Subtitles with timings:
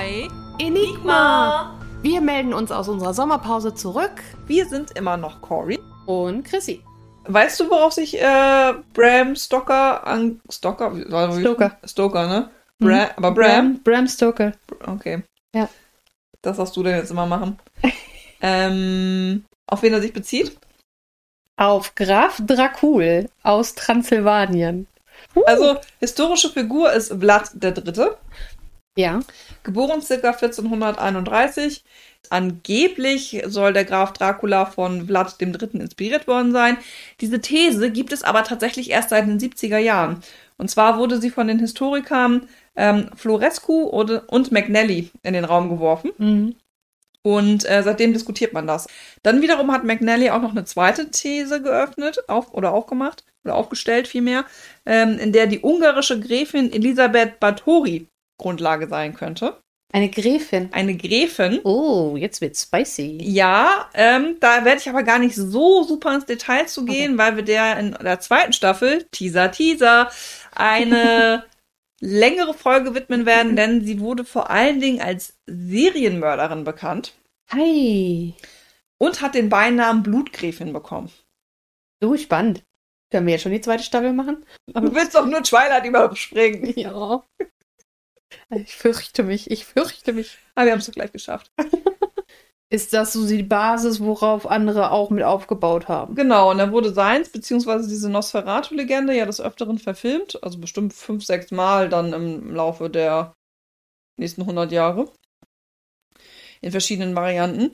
[0.00, 0.28] bei
[0.58, 1.78] Enigma.
[2.00, 4.22] Wir melden uns aus unserer Sommerpause zurück.
[4.46, 5.78] Wir sind immer noch Cory.
[6.06, 6.82] Und Chrissy.
[7.24, 10.40] Weißt du, worauf sich äh, Bram Stoker an.
[10.48, 10.94] Stoker?
[11.38, 11.78] Stoker.
[11.84, 12.50] Stoker, ne?
[12.78, 13.10] Bra mhm.
[13.16, 13.80] Aber Bram?
[13.82, 14.52] Bram Stoker.
[14.86, 15.22] Okay.
[15.54, 15.68] Ja.
[16.40, 17.58] Das darfst du denn jetzt immer machen.
[18.40, 20.56] ähm, auf wen er sich bezieht?
[21.56, 24.86] Auf Graf Dracul aus Transsilvanien.
[25.34, 25.42] Uh.
[25.44, 28.16] Also, historische Figur ist Vlad der Dritte.
[28.96, 29.20] Ja.
[29.62, 30.14] Geboren ca.
[30.14, 31.84] 1431.
[32.28, 35.80] Angeblich soll der Graf Dracula von Vlad III.
[35.80, 36.76] inspiriert worden sein.
[37.20, 40.22] Diese These gibt es aber tatsächlich erst seit den 70er Jahren.
[40.58, 46.10] Und zwar wurde sie von den Historikern ähm, Florescu und McNally in den Raum geworfen.
[46.18, 46.56] Mhm.
[47.22, 48.86] Und äh, seitdem diskutiert man das.
[49.22, 54.08] Dann wiederum hat McNally auch noch eine zweite These geöffnet auf, oder aufgemacht oder aufgestellt
[54.08, 54.44] vielmehr,
[54.86, 58.06] ähm, in der die ungarische Gräfin Elisabeth Báthory
[58.40, 59.60] Grundlage sein könnte.
[59.92, 60.68] Eine Gräfin.
[60.72, 61.60] Eine Gräfin.
[61.64, 63.18] Oh, jetzt wird's spicy.
[63.22, 67.18] Ja, ähm, da werde ich aber gar nicht so super ins Detail zu gehen, okay.
[67.18, 70.10] weil wir der in der zweiten Staffel, Teaser, Teaser,
[70.54, 71.44] eine
[72.00, 77.14] längere Folge widmen werden, denn sie wurde vor allen Dingen als Serienmörderin bekannt.
[77.50, 78.34] Hi.
[78.98, 81.10] Und hat den Beinamen Blutgräfin bekommen.
[82.00, 82.62] So spannend.
[83.10, 84.46] Können wir jetzt schon die zweite Staffel machen?
[84.68, 86.72] du willst doch nur Twilight überspringen.
[86.78, 87.24] Ja.
[88.50, 90.38] Ich fürchte mich, ich fürchte mich.
[90.54, 91.50] Aber wir haben es doch gleich geschafft.
[92.72, 96.14] Ist das so die Basis, worauf andere auch mit aufgebaut haben?
[96.14, 101.24] Genau, und dann wurde seins, beziehungsweise diese Nosferatu-Legende ja des Öfteren verfilmt, also bestimmt fünf,
[101.24, 103.34] sechs Mal dann im Laufe der
[104.16, 105.10] nächsten 100 Jahre.
[106.60, 107.72] In verschiedenen Varianten.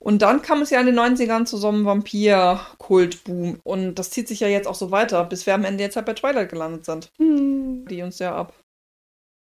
[0.00, 3.60] Und dann kam es ja in den 90ern zu so einem Vampir-Kult-Boom.
[3.62, 6.06] Und das zieht sich ja jetzt auch so weiter, bis wir am Ende jetzt halt
[6.06, 7.12] bei Twilight gelandet sind.
[7.18, 7.86] Hm.
[7.86, 8.61] Die uns ja ab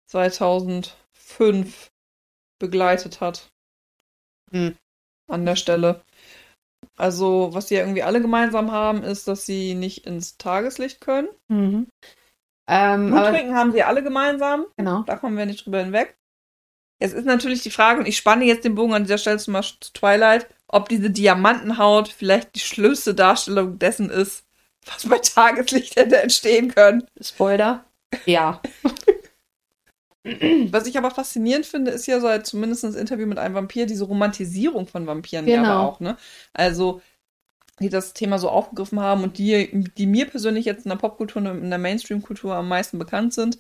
[0.08, 1.92] 2005
[2.60, 3.50] begleitet hat.
[4.52, 4.76] Hm.
[5.30, 6.02] An der Stelle.
[6.96, 11.28] Also, was sie ja irgendwie alle gemeinsam haben, ist, dass sie nicht ins Tageslicht können.
[11.48, 11.88] Mhm.
[12.68, 14.66] Ähm, Blut trinken haben sie alle gemeinsam.
[14.78, 15.04] Genau.
[15.04, 16.18] Da kommen wir nicht drüber hinweg.
[17.00, 19.54] Es ist natürlich die Frage, und ich spanne jetzt den Bogen an dieser Stelle zum
[19.54, 24.46] Beispiel zu Twilight, ob diese Diamantenhaut vielleicht die schlimmste Darstellung dessen ist,
[24.86, 27.06] was bei Tageslicht hätte entstehen können.
[27.22, 27.86] Spoiler?
[28.26, 28.62] Ja.
[30.72, 33.86] Was ich aber faszinierend finde, ist ja so halt zumindest das Interview mit einem Vampir,
[33.86, 35.64] diese Romantisierung von Vampiren genau.
[35.64, 36.18] ja aber auch, ne?
[36.54, 37.02] Also,
[37.80, 41.42] die das Thema so aufgegriffen haben und die, die mir persönlich jetzt in der Popkultur
[41.42, 43.60] und in der Mainstream-Kultur am meisten bekannt sind,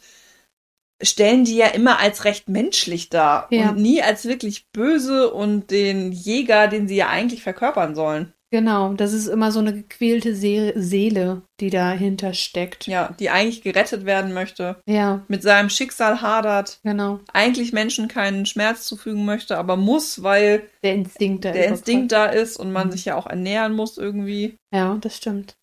[1.01, 3.69] stellen die ja immer als recht menschlich dar ja.
[3.69, 8.34] und nie als wirklich böse und den Jäger, den sie ja eigentlich verkörpern sollen.
[8.50, 12.88] Genau, das ist immer so eine gequälte See Seele, die dahinter steckt.
[12.88, 14.81] Ja, die eigentlich gerettet werden möchte.
[14.88, 15.25] Ja.
[15.28, 16.80] Mit seinem Schicksal hadert.
[16.84, 17.19] Genau.
[17.34, 22.28] Eigentlich Menschen keinen Schmerz zufügen möchte, aber muss, weil der Instinkt da, der Instinkt da
[22.28, 22.91] ist und man mhm.
[22.94, 24.56] sich ja auch ernähren muss irgendwie.
[24.74, 25.58] Ja, das stimmt.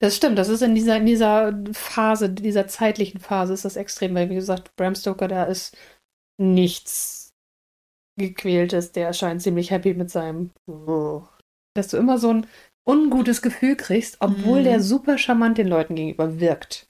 [0.00, 4.14] Das stimmt, das ist in dieser, in dieser Phase, dieser zeitlichen Phase ist das extrem,
[4.14, 5.76] weil wie gesagt, Bram Stoker, da ist
[6.38, 7.30] nichts
[8.18, 11.22] gequältes, der erscheint ziemlich happy mit seinem oh
[11.74, 12.46] dass du immer so ein
[12.84, 14.64] ungutes Gefühl kriegst, obwohl mhm.
[14.64, 16.86] der super charmant den Leuten gegenüber wirkt.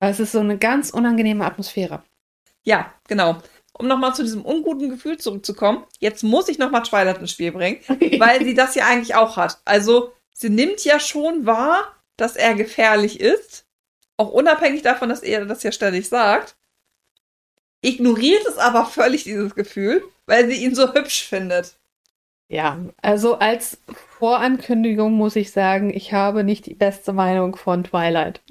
[0.00, 2.02] Weil es ist so eine ganz unangenehme Atmosphäre.
[2.64, 3.38] Ja, genau.
[3.72, 7.80] Um nochmal zu diesem unguten Gefühl zurückzukommen, jetzt muss ich nochmal Twilight ins Spiel bringen,
[8.18, 9.60] weil sie das ja eigentlich auch hat.
[9.64, 13.66] Also, sie nimmt ja schon wahr, dass er gefährlich ist,
[14.16, 16.56] auch unabhängig davon, dass er das ja ständig sagt.
[17.80, 21.76] Ignoriert es aber völlig, dieses Gefühl, weil sie ihn so hübsch findet.
[22.52, 23.78] Ja, also als
[24.18, 28.42] Vorankündigung muss ich sagen, ich habe nicht die beste Meinung von Twilight.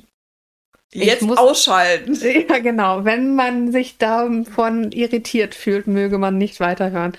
[0.91, 2.17] Jetzt muss, ausschalten.
[2.49, 3.05] Ja, genau.
[3.05, 7.13] Wenn man sich davon irritiert fühlt, möge man nicht weiterhören.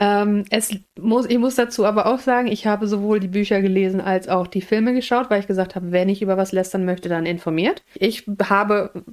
[0.00, 4.00] Ähm, es muss, ich muss dazu aber auch sagen, ich habe sowohl die Bücher gelesen
[4.00, 7.08] als auch die Filme geschaut, weil ich gesagt habe, wenn ich über was lästern möchte,
[7.08, 7.84] dann informiert.
[7.94, 9.04] Ich habe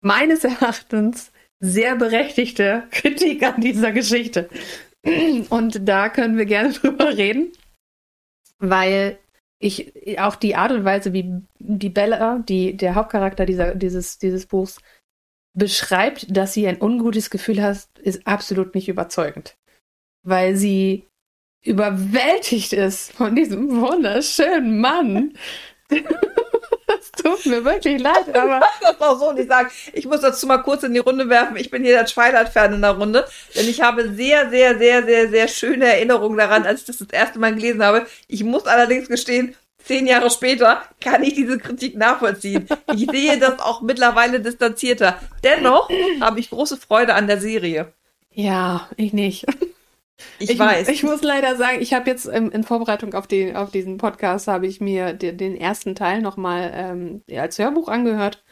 [0.00, 4.48] meines Erachtens sehr berechtigte Kritik an dieser Geschichte.
[5.50, 7.52] Und da können wir gerne drüber reden,
[8.58, 9.18] weil
[9.58, 14.46] ich auch die Art und Weise, wie die Bella, die der Hauptcharakter dieser, dieses, dieses
[14.46, 14.80] Buchs,
[15.52, 19.58] beschreibt, dass sie ein ungutes Gefühl hat, ist absolut nicht überzeugend.
[20.22, 21.06] Weil sie
[21.62, 25.34] überwältigt ist von diesem wunderschönen Mann.
[27.12, 28.60] Es tut mir wirklich leid, aber.
[28.80, 29.70] das auch so nicht sagen.
[29.92, 31.56] Ich muss dazu mal kurz in die Runde werfen.
[31.56, 35.28] Ich bin hier der Twilight-Fan in der Runde, denn ich habe sehr, sehr, sehr, sehr,
[35.28, 38.06] sehr schöne Erinnerungen daran, als ich das das erste Mal gelesen habe.
[38.28, 42.68] Ich muss allerdings gestehen, zehn Jahre später kann ich diese Kritik nachvollziehen.
[42.94, 45.18] Ich sehe das auch mittlerweile distanzierter.
[45.42, 45.90] Dennoch
[46.20, 47.92] habe ich große Freude an der Serie.
[48.32, 49.46] Ja, ich nicht.
[50.38, 50.88] Ich, weiß.
[50.88, 54.48] Ich muss leider sagen, ich habe jetzt ähm, in Vorbereitung auf, den, auf diesen Podcast,
[54.48, 58.42] habe ich mir den, den ersten Teil nochmal ähm, als Hörbuch angehört.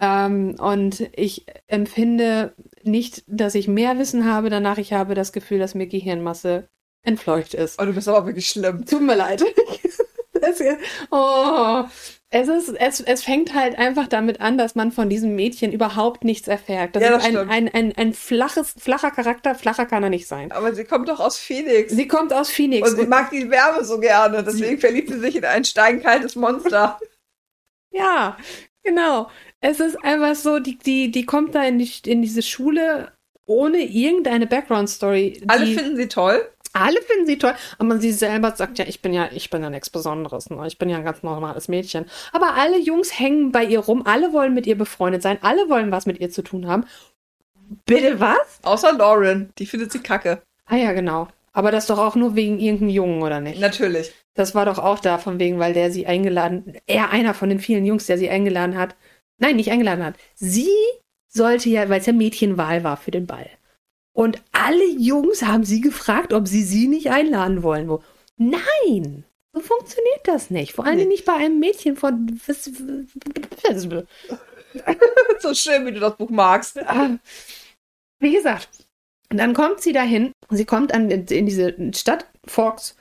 [0.00, 4.78] Ähm, und ich empfinde nicht, dass ich mehr Wissen habe danach.
[4.78, 6.68] Ich habe das Gefühl, dass mir Gehirnmasse
[7.04, 7.80] entfleucht ist.
[7.80, 8.84] oh, du bist aber wirklich schlimm.
[8.84, 9.44] Tut mir leid.
[10.42, 10.60] Das,
[11.12, 11.84] oh,
[12.30, 16.24] es, ist, es, es fängt halt einfach damit an, dass man von diesem Mädchen überhaupt
[16.24, 16.96] nichts erfährt.
[16.96, 17.50] Das Ja, ist das ein, stimmt.
[17.52, 19.54] ein, ein, ein flaches, flacher Charakter.
[19.54, 20.50] Flacher kann er nicht sein.
[20.50, 21.92] Aber sie kommt doch aus Phoenix.
[21.92, 22.90] Sie kommt aus Phoenix.
[22.90, 24.42] und sie mag die Wärme so gerne.
[24.42, 26.98] Deswegen verliebt sie sich in ein steinkaltes Monster.
[27.94, 28.38] Ja,
[28.82, 29.28] genau.
[29.60, 33.12] Es ist einfach so, die, die, die kommt da in, die, in diese Schule
[33.44, 35.42] ohne irgendeine Background-Story.
[35.46, 36.48] Alle finden sie toll.
[36.72, 39.70] Alle finden sie toll, aber sie selber sagt ja, ich bin ja, ich bin ja
[39.70, 40.66] nichts Besonderes, ne?
[40.66, 42.06] ich bin ja ein ganz normales Mädchen.
[42.32, 45.90] Aber alle Jungs hängen bei ihr rum, alle wollen mit ihr befreundet sein, alle wollen
[45.92, 46.84] was mit ihr zu tun haben.
[47.86, 48.60] Bitte was?
[48.62, 49.50] Außer Lauren.
[49.58, 50.42] Die findet sie kacke.
[50.66, 51.28] Ah ja, genau.
[51.52, 53.60] Aber das doch auch nur wegen irgendeinem Jungen, oder nicht?
[53.60, 54.12] Natürlich.
[54.34, 57.60] Das war doch auch da von wegen, weil der sie eingeladen, er einer von den
[57.60, 58.96] vielen Jungs, der sie eingeladen hat.
[59.38, 60.14] Nein, nicht eingeladen hat.
[60.34, 60.70] Sie
[61.28, 63.48] sollte ja, weil es ja Mädchenwahl war für den Ball.
[64.14, 67.88] Und alle Jungs haben sie gefragt, ob sie sie nicht einladen wollen.
[67.88, 68.02] Wo?
[68.36, 69.24] Nein,
[69.54, 70.72] so funktioniert das nicht.
[70.72, 71.04] Vor allem Nee.
[71.06, 72.40] nicht bei einem Mädchen von.
[75.40, 76.76] So schön, wie du das Buch magst.
[78.20, 78.68] Wie gesagt,
[79.30, 80.32] und dann kommt sie dahin.
[80.50, 82.96] Sie kommt an, in diese Stadt Forks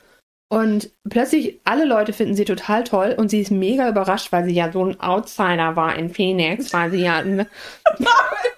[0.51, 4.53] und plötzlich alle Leute finden sie total toll und sie ist mega überrascht, weil sie
[4.53, 7.23] ja so ein Outsider war in Phoenix, weil sie ja.
[7.23, 7.47] Das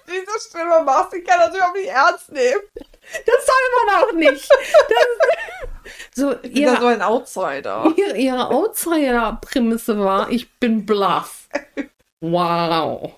[0.08, 2.60] Diese Stimme machst, die kann das überhaupt nicht ernst nehmen.
[3.24, 4.48] soll man auch nicht.
[4.50, 5.06] Das,
[6.16, 7.86] so, Ich bin ja so ihre, ein Outsider.
[7.96, 11.48] ihre, ihre Outsider-Prämisse war, ich bin bluff.
[12.20, 13.12] Wow.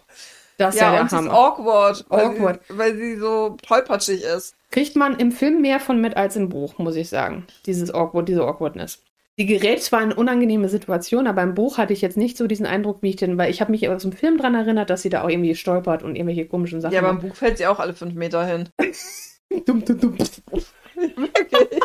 [0.59, 1.33] Das ist ja, Ja, der und sie ist Hammer.
[1.35, 2.61] awkward, weil, Awkward.
[2.69, 4.55] Sie, weil sie so tollpatschig ist.
[4.77, 7.47] Kriegt man im Film mehr von mit als im Buch, muss ich sagen.
[7.65, 9.03] Dieses Awkward, diese Awkwardness.
[9.39, 12.67] Die gerät zwar in unangenehme Situationen, aber im Buch hatte ich jetzt nicht so diesen
[12.67, 15.09] Eindruck, wie ich denn, weil ich habe mich aus dem Film dran erinnert, dass sie
[15.09, 17.21] da auch irgendwie stolpert und irgendwelche komischen Sachen Ja, aber im.
[17.21, 18.69] Buch fällt sie auch alle fünf Meter hin.
[19.65, 20.19] Dumm, dumm, dumm.
[20.19, 21.81] Wirklich.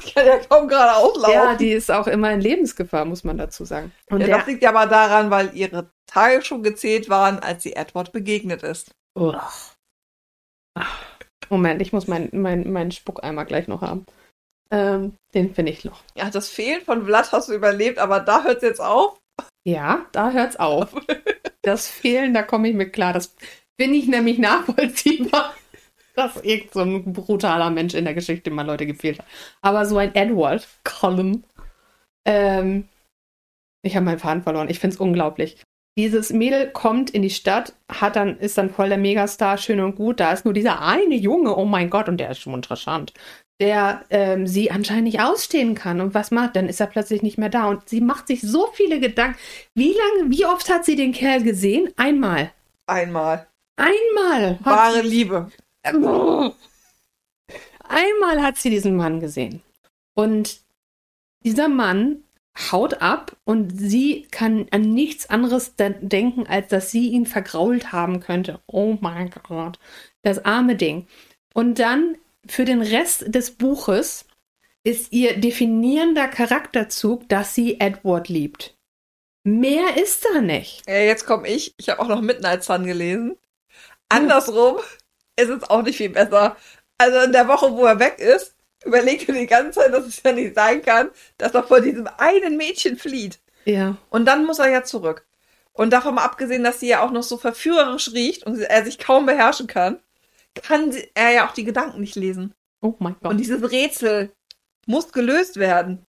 [0.00, 1.30] Ich kann ja kaum geradeaus laufen.
[1.30, 3.92] Ja, die ist auch immer in Lebensgefahr, muss man dazu sagen.
[4.08, 7.64] Und ja, der, das liegt ja aber daran, weil ihre Tage schon gezählt waren, als
[7.64, 8.94] sie Edward begegnet ist.
[9.14, 9.36] Ugh.
[10.74, 11.13] Ach,
[11.50, 14.06] Moment, ich muss meinen mein, mein Spuckeimer gleich noch haben.
[14.70, 16.02] Ähm, den finde ich noch.
[16.16, 19.18] Ja, das Fehlen von Vlad hast du überlebt, aber da hört es jetzt auf.
[19.64, 20.94] Ja, da hört's auf.
[21.62, 23.12] Das Fehlen, da komme ich mit klar.
[23.12, 23.34] Das
[23.80, 25.54] finde ich nämlich nachvollziehbar,
[26.14, 29.26] dass irgend so ein brutaler Mensch in der Geschichte mal Leute gefehlt hat.
[29.62, 31.46] Aber so ein Edward Cullen,
[32.26, 32.88] ähm,
[33.82, 34.68] ich habe meinen Faden verloren.
[34.68, 35.62] Ich finde es unglaublich.
[35.96, 39.94] Dieses Mädel kommt in die Stadt, hat dann, ist dann voll der Megastar, schön und
[39.94, 40.18] gut.
[40.18, 43.12] Da ist nur dieser eine Junge, oh mein Gott, und der ist schon interessant,
[43.60, 46.00] der ähm, sie anscheinend nicht ausstehen kann.
[46.00, 46.56] Und was macht?
[46.56, 47.68] Dann ist er plötzlich nicht mehr da.
[47.68, 49.38] Und sie macht sich so viele Gedanken.
[49.74, 51.92] Wie lange, wie oft hat sie den Kerl gesehen?
[51.96, 52.50] Einmal.
[52.86, 53.46] Einmal.
[53.76, 54.58] Einmal.
[54.64, 55.50] Wahre Liebe.
[57.86, 59.62] Einmal hat sie diesen Mann gesehen.
[60.14, 60.60] Und
[61.44, 62.24] dieser Mann
[62.56, 67.92] haut ab und sie kann an nichts anderes de- denken, als dass sie ihn vergrault
[67.92, 68.60] haben könnte.
[68.66, 69.78] Oh mein Gott.
[70.22, 71.06] Das arme Ding.
[71.52, 74.26] Und dann für den Rest des Buches
[74.84, 78.76] ist ihr definierender Charakterzug, dass sie Edward liebt.
[79.44, 80.86] Mehr ist da nicht.
[80.88, 81.74] Ja, jetzt komme ich.
[81.78, 83.36] Ich habe auch noch Midnight Sun gelesen.
[84.08, 84.78] Andersrum
[85.36, 86.56] ist es auch nicht viel besser.
[86.98, 88.53] Also in der Woche, wo er weg ist,
[88.84, 92.08] überlegt er die ganze Zeit, dass es ja nicht sein kann, dass er vor diesem
[92.18, 93.40] einen Mädchen flieht.
[93.64, 93.96] Ja.
[94.10, 95.26] Und dann muss er ja zurück.
[95.72, 98.98] Und davon mal abgesehen, dass sie ja auch noch so verführerisch riecht und er sich
[98.98, 100.00] kaum beherrschen kann,
[100.54, 102.54] kann sie, er ja auch die Gedanken nicht lesen.
[102.80, 103.32] Oh mein Gott.
[103.32, 104.32] Und dieses Rätsel
[104.86, 106.04] muss gelöst werden.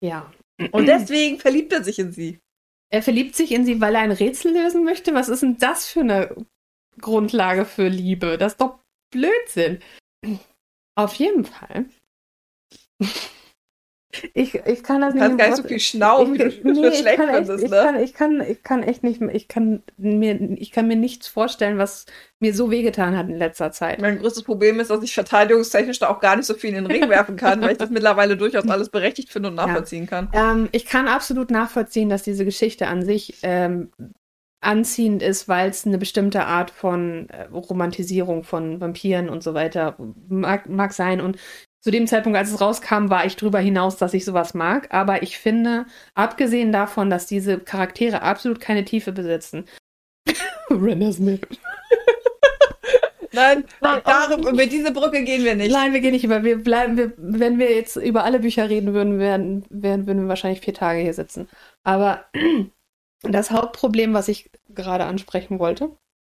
[0.00, 0.32] ja.
[0.72, 2.38] Und deswegen verliebt er sich in sie.
[2.90, 5.14] Er verliebt sich in sie, weil er ein Rätsel lösen möchte?
[5.14, 6.36] Was ist denn das für eine
[7.00, 8.36] Grundlage für Liebe?
[8.36, 8.80] Das ist doch
[9.10, 9.80] Blödsinn.
[10.96, 11.86] Auf jeden Fall.
[14.34, 15.38] Ich, ich kann das Du kannst nicht.
[15.38, 17.64] gar nicht so viel schnauben, wie du ich, nee, das ich, schlecht kann echt, findest,
[17.64, 17.76] ich, ne?
[17.76, 21.78] kann, ich, kann, ich kann echt nicht, ich kann mir, ich kann mir nichts vorstellen,
[21.78, 22.06] was
[22.40, 24.00] mir so wehgetan hat in letzter Zeit.
[24.00, 26.86] Mein größtes Problem ist, dass ich verteidigungstechnisch da auch gar nicht so viel in den
[26.86, 30.28] Ring werfen kann, weil ich das mittlerweile durchaus alles berechtigt finde und nachvollziehen kann.
[30.32, 33.90] Ähm, ich kann absolut nachvollziehen, dass diese Geschichte an sich ähm,
[34.60, 39.96] anziehend ist, weil es eine bestimmte Art von äh, Romantisierung von Vampiren und so weiter
[40.28, 41.20] mag, mag sein.
[41.20, 41.38] Und
[41.80, 44.92] zu dem Zeitpunkt, als es rauskam, war ich drüber hinaus, dass ich sowas mag.
[44.92, 49.64] Aber ich finde, abgesehen davon, dass diese Charaktere absolut keine Tiefe besitzen.
[50.70, 51.40] Renner Smith.
[53.32, 54.50] Nein, Nein, darum, oh.
[54.50, 55.72] über diese Brücke gehen wir nicht.
[55.72, 56.42] Nein, wir gehen nicht über.
[56.42, 60.28] Wir bleiben, wir, wenn wir jetzt über alle Bücher reden würden, wären, wären, würden wir
[60.28, 61.48] wahrscheinlich vier Tage hier sitzen.
[61.84, 62.24] Aber
[63.22, 65.90] das Hauptproblem, was ich gerade ansprechen wollte,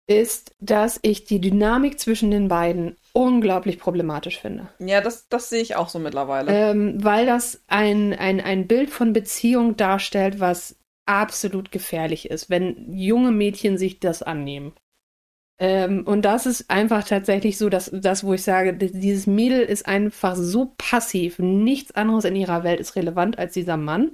[0.06, 4.68] ist, dass ich die Dynamik zwischen den beiden unglaublich problematisch finde.
[4.78, 6.52] Ja, das, das sehe ich auch so mittlerweile.
[6.52, 12.92] Ähm, weil das ein, ein, ein Bild von Beziehung darstellt, was absolut gefährlich ist, wenn
[12.92, 14.72] junge Mädchen sich das annehmen.
[15.58, 19.86] Ähm, und das ist einfach tatsächlich so, dass das, wo ich sage, dieses Mädel ist
[19.86, 24.12] einfach so passiv, nichts anderes in ihrer Welt ist relevant als dieser Mann,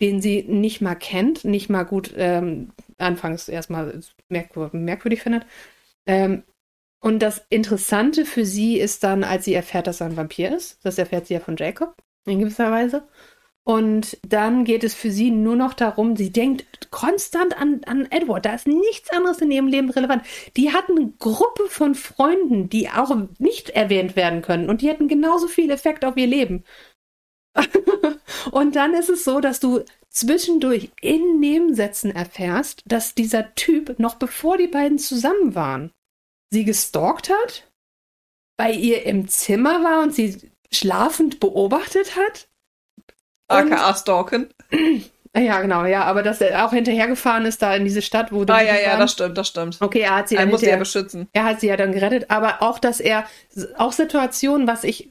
[0.00, 5.46] den sie nicht mal kennt, nicht mal gut ähm, anfangs erstmal merkwür merkwürdig findet.
[6.06, 6.44] Ähm,
[7.00, 10.78] und das Interessante für sie ist dann, als sie erfährt, dass er ein Vampir ist.
[10.84, 11.94] Das erfährt sie ja von Jacob
[12.26, 13.06] in gewisser Weise.
[13.66, 18.44] Und dann geht es für sie nur noch darum, sie denkt konstant an, an Edward.
[18.44, 20.22] Da ist nichts anderes in ihrem Leben relevant.
[20.56, 24.68] Die hat eine Gruppe von Freunden, die auch nicht erwähnt werden können.
[24.68, 26.64] Und die hätten genauso viel Effekt auf ihr Leben.
[28.50, 34.14] Und dann ist es so, dass du zwischendurch in Nebensätzen erfährst, dass dieser Typ, noch
[34.16, 35.90] bevor die beiden zusammen waren,
[36.50, 37.68] sie gestalkt hat,
[38.56, 42.48] bei ihr im Zimmer war und sie schlafend beobachtet hat.
[43.48, 44.48] AKA Stalken.
[45.36, 48.60] Ja, genau, ja, aber dass er auch hinterhergefahren ist da in diese Stadt, wo Ah,
[48.60, 49.78] die ja, ja, das stimmt, das stimmt.
[49.80, 51.26] Okay, er hat sie Er dann muss sie ja beschützen.
[51.32, 53.26] er hat sie ja dann gerettet, aber auch, dass er,
[53.76, 55.08] auch Situationen, was ich,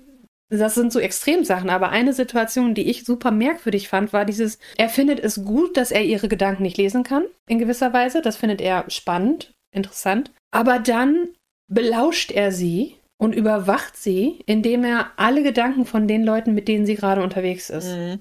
[0.57, 4.89] das sind so Extremsachen, aber eine Situation, die ich super merkwürdig fand, war dieses, er
[4.89, 8.62] findet es gut, dass er ihre Gedanken nicht lesen kann, in gewisser Weise, das findet
[8.62, 11.29] er spannend, interessant, aber dann
[11.67, 16.86] belauscht er sie und überwacht sie, indem er alle Gedanken von den Leuten, mit denen
[16.86, 17.88] sie gerade unterwegs ist.
[17.88, 18.19] Mhm.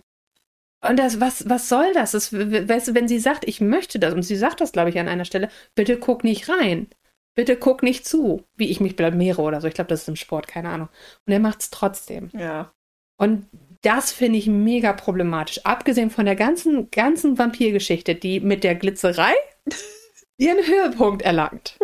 [0.89, 2.13] Und das, was, was soll das?
[2.13, 2.33] das?
[2.33, 5.09] Weißt du, wenn sie sagt, ich möchte das, und sie sagt das, glaube ich, an
[5.09, 6.89] einer Stelle, bitte guck nicht rein.
[7.35, 9.69] Bitte guck nicht zu, wie ich mich blamiere oder so.
[9.69, 10.89] Ich glaube, das ist im Sport, keine Ahnung.
[11.27, 12.31] Und er macht es trotzdem.
[12.35, 12.73] Ja.
[13.17, 13.47] Und
[13.83, 15.65] das finde ich mega problematisch.
[15.65, 19.33] Abgesehen von der ganzen, ganzen Vampirgeschichte, die mit der Glitzerei
[20.37, 21.79] ihren Höhepunkt erlangt.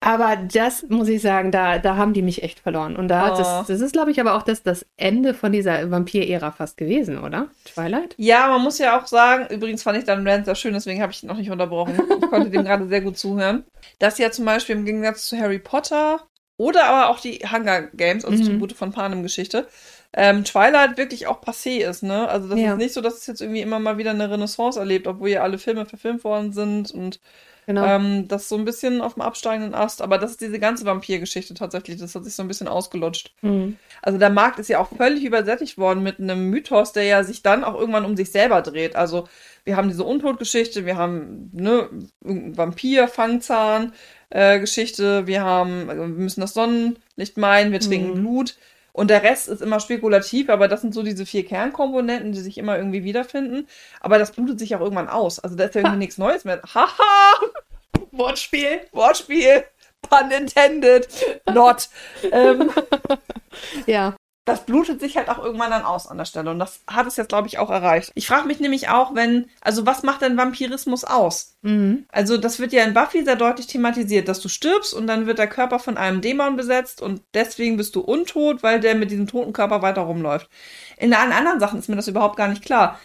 [0.00, 2.96] Aber das muss ich sagen, da, da haben die mich echt verloren.
[2.96, 3.36] Und da Oh.
[3.36, 7.18] das, das ist, glaube ich, aber auch das, das Ende von dieser Vampir-Ära fast gewesen,
[7.18, 7.48] oder?
[7.64, 8.14] Twilight?
[8.16, 11.12] Ja, man muss ja auch sagen, übrigens fand ich deinen Rant sehr schön, deswegen habe
[11.12, 12.00] ich ihn noch nicht unterbrochen.
[12.18, 13.64] Ich konnte dem gerade sehr gut zuhören.
[13.98, 16.20] Dass ja zum Beispiel im Gegensatz zu Harry Potter
[16.56, 18.46] oder aber auch die Hunger Games, also Mhm.
[18.48, 19.66] Tribute von Panem Geschichte,
[20.12, 22.28] ähm, Twilight wirklich auch passé ist, ne?
[22.28, 22.72] Also das Ja.
[22.72, 25.42] ist nicht so, dass es jetzt irgendwie immer mal wieder eine Renaissance erlebt, obwohl ja
[25.42, 27.20] alle Filme verfilmt worden sind und
[27.66, 27.84] Genau.
[27.84, 30.02] ähm, das so ein bisschen auf dem absteigenden Ast.
[30.02, 33.32] Aber das ist diese ganze Vampirgeschichte tatsächlich, das hat sich so ein bisschen ausgelutscht.
[33.42, 33.76] Mhm.
[34.02, 37.42] Also der Markt ist ja auch völlig übersättigt worden mit einem Mythos, der ja sich
[37.42, 38.96] dann auch irgendwann um sich selber dreht.
[38.96, 39.28] Also
[39.64, 41.88] wir haben diese Untodgeschichte, wir haben ne,
[42.22, 43.92] irgendeinen Vampir, Fangzahn,
[44.30, 48.20] äh, wir haben, also wir müssen das Sonnenlicht meiden, wir trinken Mhm.
[48.20, 48.56] Blut.
[48.92, 52.58] Und der Rest ist immer spekulativ, aber das sind so diese vier Kernkomponenten, die sich
[52.58, 53.68] immer irgendwie wiederfinden.
[54.00, 55.38] Aber das blutet sich auch irgendwann aus.
[55.38, 56.60] Also da ist ja irgendwie nichts Neues mehr.
[56.74, 57.40] Haha!
[58.12, 59.64] Wortspiel, Wortspiel,
[60.02, 61.08] pun intended,
[61.52, 61.88] not.
[62.32, 62.70] ähm,
[63.86, 64.16] Ja.
[64.46, 66.50] Das blutet sich halt auch irgendwann dann aus an der Stelle.
[66.50, 68.10] Und das hat es jetzt, glaube ich, auch erreicht.
[68.14, 71.56] Ich frage mich nämlich auch, wenn, also was macht denn Vampirismus aus?
[71.62, 72.06] Mhm.
[72.10, 75.38] Also das wird ja in Buffy sehr deutlich thematisiert, dass du stirbst und dann wird
[75.38, 79.26] der Körper von einem Dämon besetzt und deswegen bist du untot, weil der mit diesem
[79.26, 80.48] toten Körper weiter rumläuft.
[80.96, 82.98] In allen anderen Sachen ist mir das überhaupt gar nicht klar.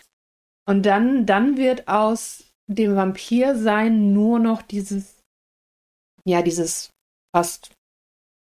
[0.68, 5.22] Und dann, dann wird aus dem Vampirsein nur noch dieses,
[6.24, 6.90] ja, dieses
[7.36, 7.72] fast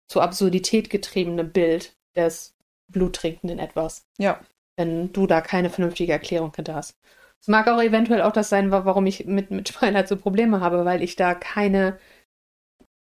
[0.07, 2.52] zur Absurdität getriebene Bild des
[2.93, 4.05] bluttrinkenden Etwas.
[4.17, 4.39] Ja.
[4.77, 6.97] Wenn du da keine vernünftige Erklärung hinter hast.
[7.41, 10.61] Es mag auch eventuell auch das sein, wa- warum ich mit, mit Twilight so Probleme
[10.61, 11.99] habe, weil ich da keine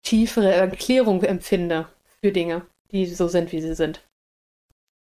[0.03, 1.89] tiefere Erklärung empfinde
[2.21, 4.05] für Dinge, die so sind, wie sie sind.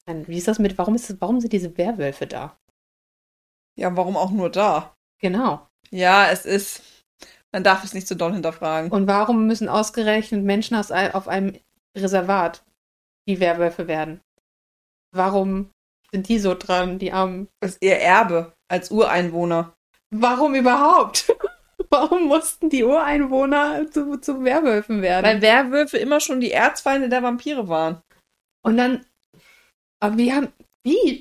[0.06, 2.56] Nein, Wie ist das mit, warum, ist, warum sind diese Werwölfe da?
[3.76, 4.94] Ja, warum auch nur da?
[5.20, 5.66] Genau.
[5.90, 6.82] Ja, es ist,
[7.52, 8.90] man darf es nicht zu doll hinterfragen.
[8.90, 11.56] Und warum müssen ausgerechnet Menschen aus, auf einem
[11.96, 12.64] Reservat
[13.28, 14.20] die Werwölfe werden?
[15.14, 15.70] Warum
[16.10, 17.48] sind die so dran, die armen?
[17.60, 19.74] Das ist ihr Erbe als Ureinwohner.
[20.10, 21.34] Warum überhaupt?
[21.90, 25.26] Warum mussten die Ureinwohner zu, zu Werwölfen werden?
[25.26, 28.00] Weil Werwölfe immer schon die Erzfeinde der Vampire waren.
[28.64, 29.04] Und dann,
[30.00, 30.48] aber wie haben,
[30.84, 31.20] wie?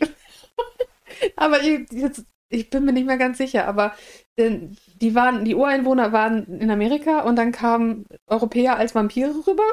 [1.35, 3.95] aber ich, jetzt, ich bin mir nicht mehr ganz sicher, aber
[4.37, 9.63] denn die waren, die Ureinwohner waren in Amerika und dann kamen Europäer als Vampire rüber.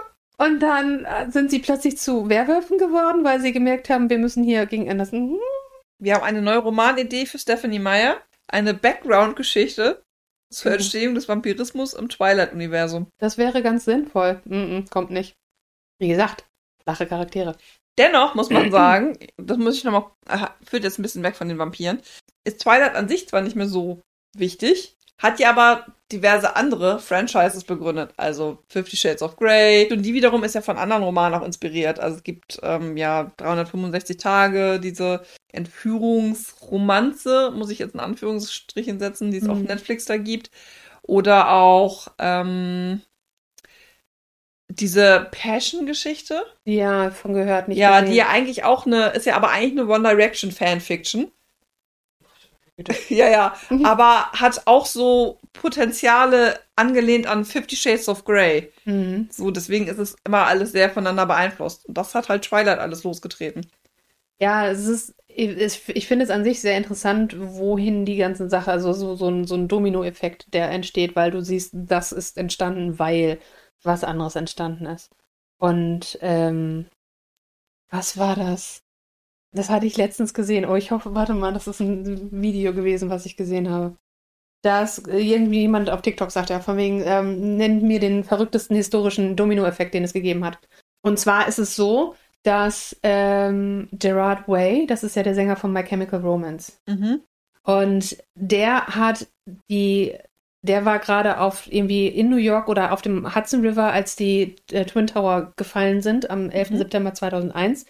[0.40, 4.44] Und dann äh, sind sie plötzlich zu Werwölfen geworden, weil sie gemerkt haben, wir müssen
[4.44, 5.38] hier gegen Anderson.
[6.00, 8.22] Wir haben eine neue Romanidee für Stephanie Meyer.
[8.46, 10.02] Eine Background-Geschichte
[10.50, 13.08] zur Entstehung des Vampirismus im Twilight-Universum.
[13.18, 14.40] Das wäre ganz sinnvoll.
[14.44, 15.34] Mm -mm, kommt nicht.
[15.98, 16.46] Wie gesagt,
[16.82, 17.56] flache Charaktere.
[17.98, 20.10] Dennoch muss man sagen, das muss ich nochmal,
[20.64, 22.00] führt jetzt ein bisschen weg von den Vampiren,
[22.44, 24.00] ist Twilight an sich zwar nicht mehr so
[24.36, 28.12] wichtig, hat ja aber diverse andere Franchises begründet.
[28.16, 29.92] Also Fifty Shades of Grey.
[29.92, 32.00] Und die wiederum ist ja von anderen Romanen auch inspiriert.
[32.00, 35.22] Also es gibt ähm, ja 365 Tage, diese
[35.52, 39.50] Entführungsromanze, muss ich jetzt in Anführungsstrichen setzen, die es mhm.
[39.50, 40.50] auf Netflix da gibt.
[41.02, 43.02] Oder auch ähm,
[44.68, 46.42] diese Passion-Geschichte.
[46.64, 47.78] Ja, von gehört nicht.
[47.78, 48.12] Ja, gesehen.
[48.12, 51.30] die ja eigentlich auch eine, ist ja aber eigentlich eine One Direction Fanfiction.
[53.08, 53.84] ja, ja, mhm.
[53.84, 58.72] aber hat auch so Potenziale angelehnt an Fifty Shades of Grey.
[58.84, 59.28] Mhm.
[59.32, 61.86] So, deswegen ist es immer alles sehr voneinander beeinflusst.
[61.86, 63.66] Und das hat halt Twilight alles losgetreten.
[64.40, 68.92] Ja, es ist, ich finde es an sich sehr interessant, wohin die ganze Sache, also
[68.92, 73.40] so, so ein, so ein Domino-Effekt, der entsteht, weil du siehst, das ist entstanden, weil
[73.82, 75.10] was anderes entstanden ist.
[75.58, 76.86] Und ähm,
[77.90, 78.82] was war das?
[79.52, 80.66] Das hatte ich letztens gesehen.
[80.66, 83.96] Oh, ich hoffe, warte mal, das ist ein Video gewesen, was ich gesehen habe.
[84.62, 89.36] Dass irgendwie jemand auf TikTok sagt, ja, von wegen, ähm, nennt mir den verrücktesten historischen
[89.36, 90.58] Dominoeffekt, den es gegeben hat.
[91.02, 95.72] Und zwar ist es so, dass ähm, Gerard Way, das ist ja der Sänger von
[95.72, 97.20] My Chemical Romance, mhm.
[97.62, 99.26] und der hat
[99.70, 100.14] die
[100.62, 104.56] der war gerade auf irgendwie in New York oder auf dem Hudson River, als die
[104.72, 106.70] äh, Twin Tower gefallen sind am 11.
[106.70, 106.76] Mhm.
[106.78, 107.86] September 2001.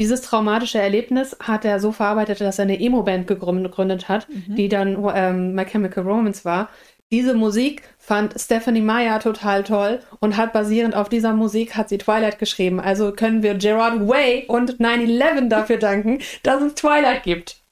[0.00, 4.56] Dieses traumatische Erlebnis hat er so verarbeitet, dass er eine Emo-Band gegründet hat, mhm.
[4.56, 6.68] die dann ähm, My Chemical Romance war.
[7.12, 11.98] Diese Musik fand Stephanie Meyer total toll und hat basierend auf dieser Musik hat sie
[11.98, 12.80] Twilight geschrieben.
[12.80, 17.62] Also können wir Gerard Way und 9-11 dafür danken, dass es Twilight gibt.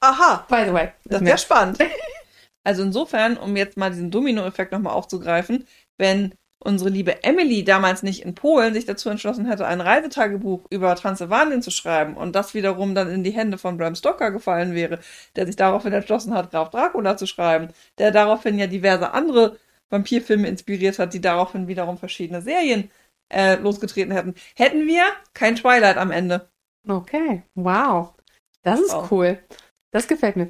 [0.00, 0.44] Aha.
[0.50, 0.88] By the way.
[1.04, 1.78] Das wäre spannend.
[2.64, 8.22] Also insofern, um jetzt mal diesen Domino-Effekt nochmal aufzugreifen, wenn unsere liebe Emily damals nicht
[8.24, 12.94] in Polen sich dazu entschlossen hätte, ein Reisetagebuch über Transsilvanien zu schreiben und das wiederum
[12.94, 14.98] dann in die Hände von Bram Stoker gefallen wäre,
[15.36, 19.58] der sich daraufhin entschlossen hat, Graf Dracula zu schreiben, der daraufhin ja diverse andere
[19.90, 22.90] Vampirfilme inspiriert hat, die daraufhin wiederum verschiedene Serien
[23.28, 26.48] äh, losgetreten hätten, hätten wir kein Twilight am Ende.
[26.88, 28.14] Okay, wow.
[28.62, 29.10] Das ist wow.
[29.10, 29.38] cool.
[29.92, 30.48] Das gefällt mir.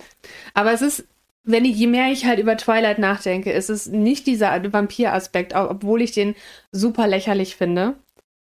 [0.54, 1.06] Aber es ist
[1.46, 6.02] wenn ich, je mehr ich halt über Twilight nachdenke, ist es nicht dieser Vampir-Aspekt, obwohl
[6.02, 6.34] ich den
[6.72, 7.94] super lächerlich finde,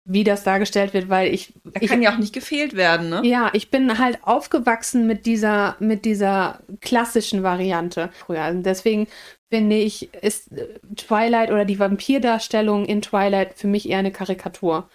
[0.04, 1.52] wie das dargestellt wird, weil ich.
[1.74, 3.20] Er kann ich, ja auch nicht gefehlt werden, ne?
[3.24, 8.46] Ja, ich bin halt aufgewachsen mit dieser, mit dieser klassischen Variante früher.
[8.48, 9.06] Und deswegen
[9.50, 10.50] finde ich, ist
[10.96, 14.88] Twilight oder die Vampirdarstellung in Twilight für mich eher eine Karikatur.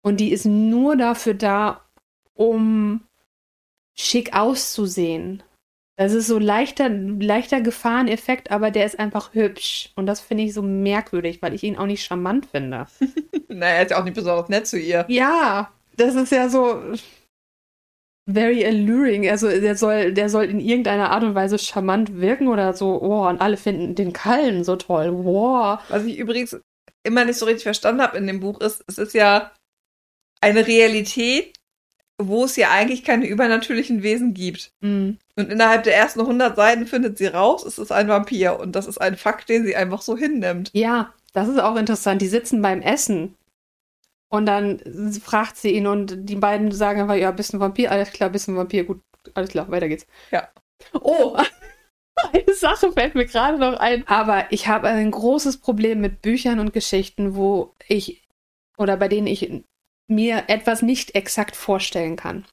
[0.00, 1.82] Und die ist nur dafür da,
[2.32, 3.02] um
[3.94, 5.42] schick auszusehen
[5.96, 9.92] das ist so leichter, leichter Gefahreneffekt, aber der ist einfach hübsch.
[9.94, 12.86] Und das finde ich so merkwürdig, weil ich ihn auch nicht charmant finde.
[13.48, 15.04] naja, er ist ja auch nicht besonders nett zu ihr.
[15.08, 16.82] Ja, das ist ja so
[18.28, 19.28] very alluring.
[19.28, 23.00] Also der soll, der soll in irgendeiner Art und Weise charmant wirken oder so.
[23.00, 25.12] Oh, und alle finden den Kallen so toll.
[25.12, 25.78] Wow.
[25.88, 26.58] Was ich übrigens
[27.04, 29.52] immer nicht so richtig verstanden habe in dem Buch ist, es ist ja
[30.40, 31.54] eine Realität,
[32.18, 34.72] wo es ja eigentlich keine übernatürlichen Wesen gibt.
[34.80, 35.18] Mhm.
[35.36, 38.58] Und innerhalb der ersten 100 Seiten findet sie raus, es ist ein Vampir.
[38.60, 40.70] Und das ist ein Fakt, den sie einfach so hinnimmt.
[40.72, 42.22] Ja, das ist auch interessant.
[42.22, 43.34] Die sitzen beim Essen.
[44.28, 44.80] Und dann
[45.22, 48.48] fragt sie ihn und die beiden sagen einfach, ja, bist ein Vampir, alles klar, bist
[48.48, 49.00] ein Vampir, gut,
[49.34, 50.06] alles klar, weiter geht's.
[50.32, 50.48] Ja.
[51.00, 51.36] Oh,
[52.32, 54.06] eine Sache fällt mir gerade noch ein.
[54.08, 58.22] Aber ich habe ein großes Problem mit Büchern und Geschichten, wo ich
[58.76, 59.48] oder bei denen ich
[60.08, 62.46] mir etwas nicht exakt vorstellen kann.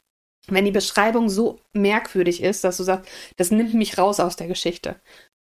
[0.48, 4.48] Wenn die Beschreibung so merkwürdig ist, dass du sagst, das nimmt mich raus aus der
[4.48, 5.00] Geschichte.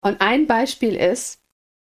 [0.03, 1.39] Und ein Beispiel ist,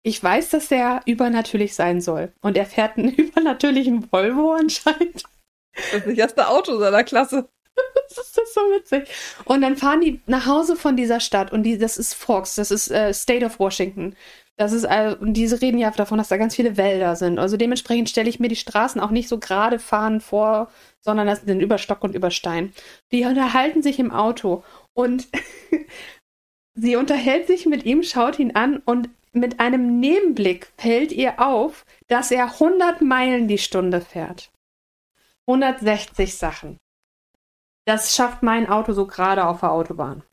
[0.03, 2.31] ich weiß, dass der übernatürlich sein soll.
[2.41, 5.23] Und er fährt einen übernatürlichen Volvo anscheinend.
[5.91, 7.49] Das sicherste Auto seiner Klasse.
[8.09, 9.09] das ist so witzig.
[9.45, 12.71] Und dann fahren die nach Hause von dieser Stadt und die, das ist Fox, das
[12.71, 14.15] ist äh, State of Washington.
[14.57, 17.39] Das ist, äh, und diese reden ja davon, dass da ganz viele Wälder sind.
[17.39, 21.41] Also dementsprechend stelle ich mir die Straßen auch nicht so gerade fahren vor, sondern das
[21.41, 22.73] sind über Stock und über Stein.
[23.11, 24.63] Die unterhalten sich im Auto
[24.93, 25.27] und
[26.73, 31.85] sie unterhält sich mit ihm, schaut ihn an und mit einem Nebenblick fällt ihr auf,
[32.07, 34.51] dass er 100 Meilen die Stunde fährt.
[35.47, 36.77] 160 Sachen.
[37.85, 40.23] Das schafft mein Auto so gerade auf der Autobahn.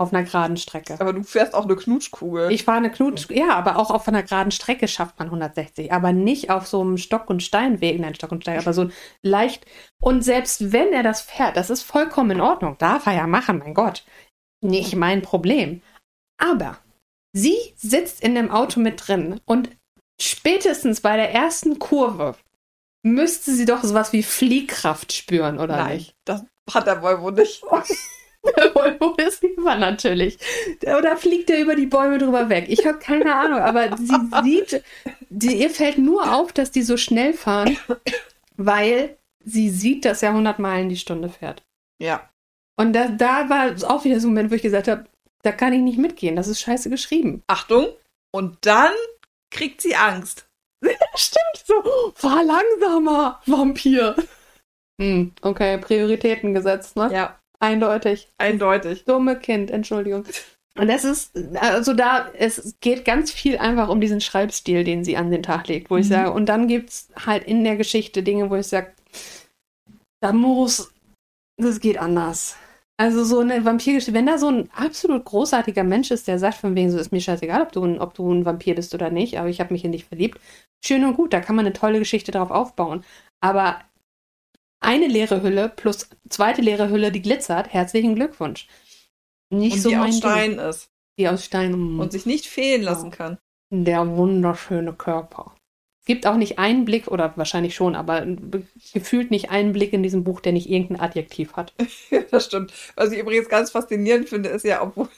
[0.00, 0.96] Auf einer geraden Strecke.
[0.98, 2.50] Aber du fährst auch eine Knutschkugel.
[2.50, 5.92] Ich fahre eine Knutsch, ja, aber auch auf einer geraden Strecke schafft man 160.
[5.92, 8.88] Aber nicht auf so einem Stock- und Steinweg, nein, Stock und Stein, aber so
[9.22, 9.66] leicht.
[10.00, 12.76] Und selbst wenn er das fährt, das ist vollkommen in Ordnung.
[12.78, 14.04] Darf er ja machen, mein Gott.
[14.62, 15.82] Nicht mein Problem.
[16.38, 16.78] Aber
[17.32, 19.70] Sie sitzt in dem Auto mit drin und
[20.20, 22.34] spätestens bei der ersten Kurve
[23.02, 26.14] müsste sie doch sowas wie Fliehkraft spüren, oder Nein, nicht?
[26.24, 27.62] das hat der Volvo nicht.
[28.56, 30.38] Der Volvo ist über natürlich.
[30.82, 32.66] Oder fliegt er über die Bäume drüber weg?
[32.68, 34.82] Ich habe keine Ahnung, aber sie sieht,
[35.28, 37.76] die, ihr fällt nur auf, dass die so schnell fahren,
[38.56, 41.62] weil sie sieht, dass er 100 Meilen die Stunde fährt.
[42.00, 42.28] Ja.
[42.76, 45.04] Und da, da war auch wieder so ein Moment, wo ich gesagt habe,
[45.42, 47.42] da kann ich nicht mitgehen, das ist scheiße geschrieben.
[47.46, 47.88] Achtung.
[48.32, 48.92] Und dann
[49.50, 50.48] kriegt sie Angst.
[51.14, 52.12] Stimmt so.
[52.14, 54.16] Fahr langsamer, Vampir.
[55.00, 57.10] Hm, okay, Prioritäten gesetzt, ne?
[57.12, 58.28] Ja, Eindeutig.
[58.38, 59.04] eindeutig.
[59.04, 60.24] Dumme Kind, Entschuldigung.
[60.78, 65.16] Und das ist, also da, es geht ganz viel einfach um diesen Schreibstil, den sie
[65.16, 66.10] an den Tag legt, wo ich Mhm.
[66.10, 68.92] sage, und dann gibt's halt in der Geschichte Dinge, wo ich sage,
[70.22, 70.92] da muss,
[71.58, 72.56] das geht anders.
[72.98, 76.74] Also so eine Vampirgeschichte, wenn da so ein absolut großartiger Mensch ist, der sagt von
[76.76, 79.38] wegen so, ist mir scheißegal, ob du, ein- ob du ein Vampir bist oder nicht,
[79.38, 80.38] aber ich habe mich in dich verliebt,
[80.84, 83.02] schön und gut, da kann man eine tolle Geschichte drauf aufbauen.
[83.42, 83.80] Aber
[84.80, 88.66] eine leere Hülle plus zweite leere Hülle, die glitzert, herzlichen Glückwunsch.
[89.50, 90.18] Nicht Und so die aus Ding.
[90.18, 90.90] Stein ist.
[91.18, 91.72] Die aus Stein.
[91.72, 92.00] mm.
[92.00, 93.38] Und sich nicht fehlen lassen kann.
[93.70, 95.54] Der wunderschöne Körper.
[96.00, 98.26] Es gibt auch nicht einen Blick, oder wahrscheinlich schon, aber
[98.94, 101.74] gefühlt nicht einen Blick in diesem Buch, der nicht irgendein Adjektiv hat.
[102.10, 102.72] Ja, das stimmt.
[102.96, 105.08] Was ich übrigens ganz faszinierend finde, ist ja, obwohl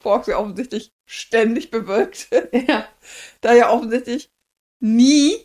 [0.00, 2.86] Forks ja offensichtlich ständig bewölkt, Ja.
[3.40, 4.30] da ja offensichtlich
[4.80, 5.36] nie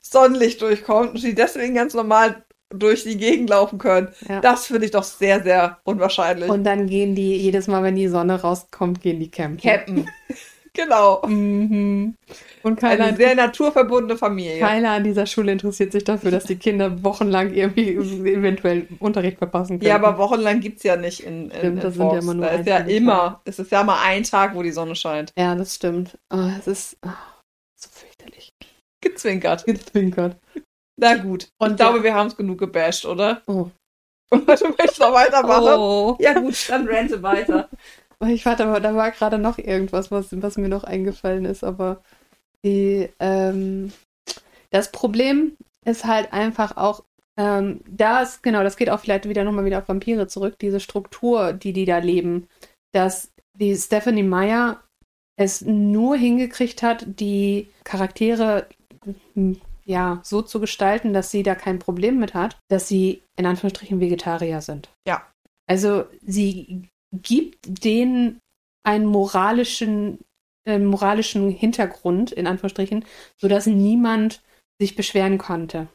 [0.00, 4.08] Sonnenlicht durchkommt und sie deswegen ganz normal durch die Gegend laufen können.
[4.28, 4.40] ja.
[4.40, 6.50] Das finde ich doch sehr, sehr unwahrscheinlich.
[6.50, 9.58] Und dann gehen die, jedes Mal, wenn die Sonne rauskommt, gehen die campen.
[9.58, 10.08] Captain.
[10.74, 11.22] genau.
[11.26, 12.14] Mhm.
[12.62, 14.58] Und keiner, Eine sehr naturverbundene Familie.
[14.58, 19.78] keiner an dieser Schule interessiert sich dafür, dass die Kinder wochenlang irgendwie eventuell Unterricht verpassen
[19.78, 19.88] können.
[19.88, 22.24] Ja, aber wochenlang gibt es ja nicht in, in, Stimmt, in sind ja Forks.
[22.24, 24.94] immer nur Da ist ja immer, es ist ja mal ein Tag, wo die Sonne
[24.94, 25.32] scheint.
[25.38, 26.18] Ja, das stimmt.
[26.30, 27.10] Oh, es ist oh,
[27.76, 28.52] so fürchterlich.
[29.00, 29.64] Gezwinkert.
[29.64, 30.36] Gezwinkert.
[30.98, 31.48] Na gut.
[31.58, 33.42] Und ich glaube, wir haben es genug gebasht, oder?
[33.46, 33.70] Oh.
[34.30, 35.78] Und du möchtest noch weitermachen?
[35.78, 36.16] Oh.
[36.20, 37.68] Ja gut, dann rente weiter.
[38.26, 42.02] Ich warte, aber da war gerade noch irgendwas, was, was mir noch eingefallen ist, aber
[42.64, 43.92] die, ähm,
[44.70, 47.04] das Problem ist halt einfach auch,
[47.38, 51.52] ähm, das, genau, das geht auch vielleicht wieder nochmal wieder auf Vampire zurück, diese Struktur,
[51.52, 52.48] die die da leben,
[52.92, 54.82] dass die Stephanie Meyer
[55.36, 58.66] es nur hingekriegt hat, die Charaktere
[59.34, 63.46] hm, ja so zu gestalten, dass sie da kein Problem mit hat, dass sie in
[63.46, 64.90] Anführungsstrichen Vegetarier sind.
[65.06, 65.26] Ja.
[65.66, 68.40] Also sie gibt denen
[68.84, 70.18] einen moralischen,
[70.66, 73.04] äh, moralischen Hintergrund, in Anführungsstrichen,
[73.40, 74.42] sodass niemand
[74.80, 75.88] sich beschweren konnte.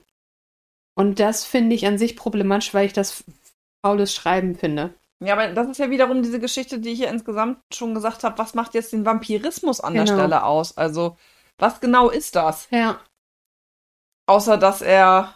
[0.95, 3.23] Und das finde ich an sich problematisch, weil ich das
[3.85, 4.93] faules Schreiben finde.
[5.23, 8.37] Ja, aber das ist ja wiederum diese Geschichte, die ich ja insgesamt schon gesagt habe.
[8.37, 10.17] Was macht jetzt den Vampirismus an der Genau.
[10.17, 10.77] Stelle aus?
[10.77, 11.17] Also,
[11.57, 12.67] was genau ist das?
[12.71, 12.99] Ja.
[14.27, 15.35] Außer, dass er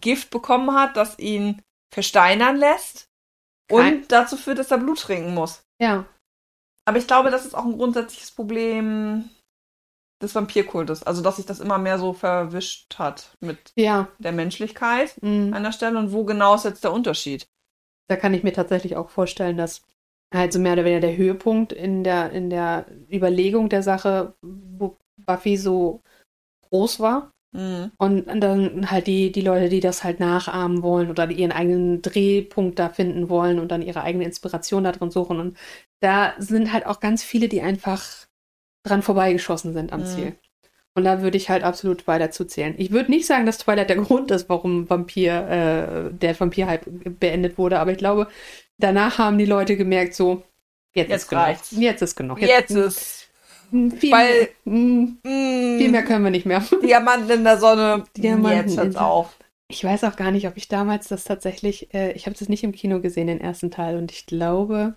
[0.00, 1.62] Gift bekommen hat, das ihn
[1.92, 3.08] versteinern lässt
[3.70, 5.62] und Kein- dazu führt, dass er Blut trinken muss.
[5.80, 6.04] Ja.
[6.84, 9.28] Aber ich glaube, das ist auch ein grundsätzliches Problem
[10.22, 11.02] des Vampirkultes.
[11.02, 14.08] Also, dass sich das immer mehr so verwischt hat mit Ja.
[14.18, 15.52] der Menschlichkeit Mhm.
[15.54, 15.98] an der Stelle.
[15.98, 17.46] Und wo genau ist jetzt der Unterschied?
[18.08, 19.82] Da kann ich mir tatsächlich auch vorstellen, dass
[20.34, 24.96] halt so mehr oder weniger der Höhepunkt in der, in der Überlegung der Sache, wo
[25.24, 26.02] Buffy so
[26.70, 27.32] groß war.
[27.52, 27.92] Mhm.
[27.98, 32.02] Und dann halt die, die Leute, die das halt nachahmen wollen oder die ihren eigenen
[32.02, 35.40] Drehpunkt da finden wollen und dann ihre eigene Inspiration da drin suchen.
[35.40, 35.56] Und
[36.00, 38.04] da sind halt auch ganz viele, die einfach
[38.84, 40.06] dran vorbeigeschossen sind am Mhm.
[40.06, 40.32] Ziel.
[40.94, 42.74] Und da würde ich halt absolut Twilight zuzählen.
[42.76, 46.86] Ich würde nicht sagen, dass Twilight der Grund ist, warum Vampir, äh, der Vampir-Hype
[47.20, 48.28] beendet wurde, aber ich glaube,
[48.78, 50.42] danach haben die Leute gemerkt, so,
[50.94, 51.44] jetzt, Jetzt ist genug.
[51.44, 51.70] reicht's.
[51.72, 52.40] Jetzt ist genug.
[52.40, 53.17] Jetzt ist
[53.70, 56.60] viel, weil- mehr, mm, mm, viel mehr können wir nicht mehr.
[56.82, 58.04] Diamanten in der Sonne.
[58.16, 59.36] Diamanten jetzt hört's auf.
[59.70, 62.64] Ich weiß auch gar nicht, ob ich damals das tatsächlich, äh, ich habe das nicht
[62.64, 64.96] im Kino gesehen, den ersten Teil, und ich glaube,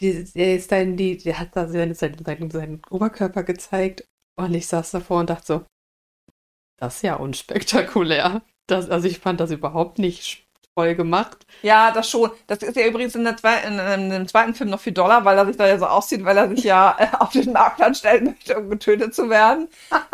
[0.00, 4.04] die, der ist dann, die, der hat da seinen, seinen, seinen, seinen Oberkörper gezeigt
[4.36, 5.64] und ich saß davor und dachte so,
[6.80, 8.42] das ist ja unspektakulär.
[8.66, 10.43] Das, also ich fand das überhaupt nicht
[10.76, 11.46] toll gemacht.
[11.62, 12.30] Ja, das schon.
[12.46, 15.38] Das ist ja übrigens in, zwei, in, in dem zweiten Film noch viel doller, weil
[15.38, 18.24] er sich da ja so aussieht, weil er sich ja äh, auf den Marktplan stellen
[18.24, 19.68] möchte, um getötet zu werden.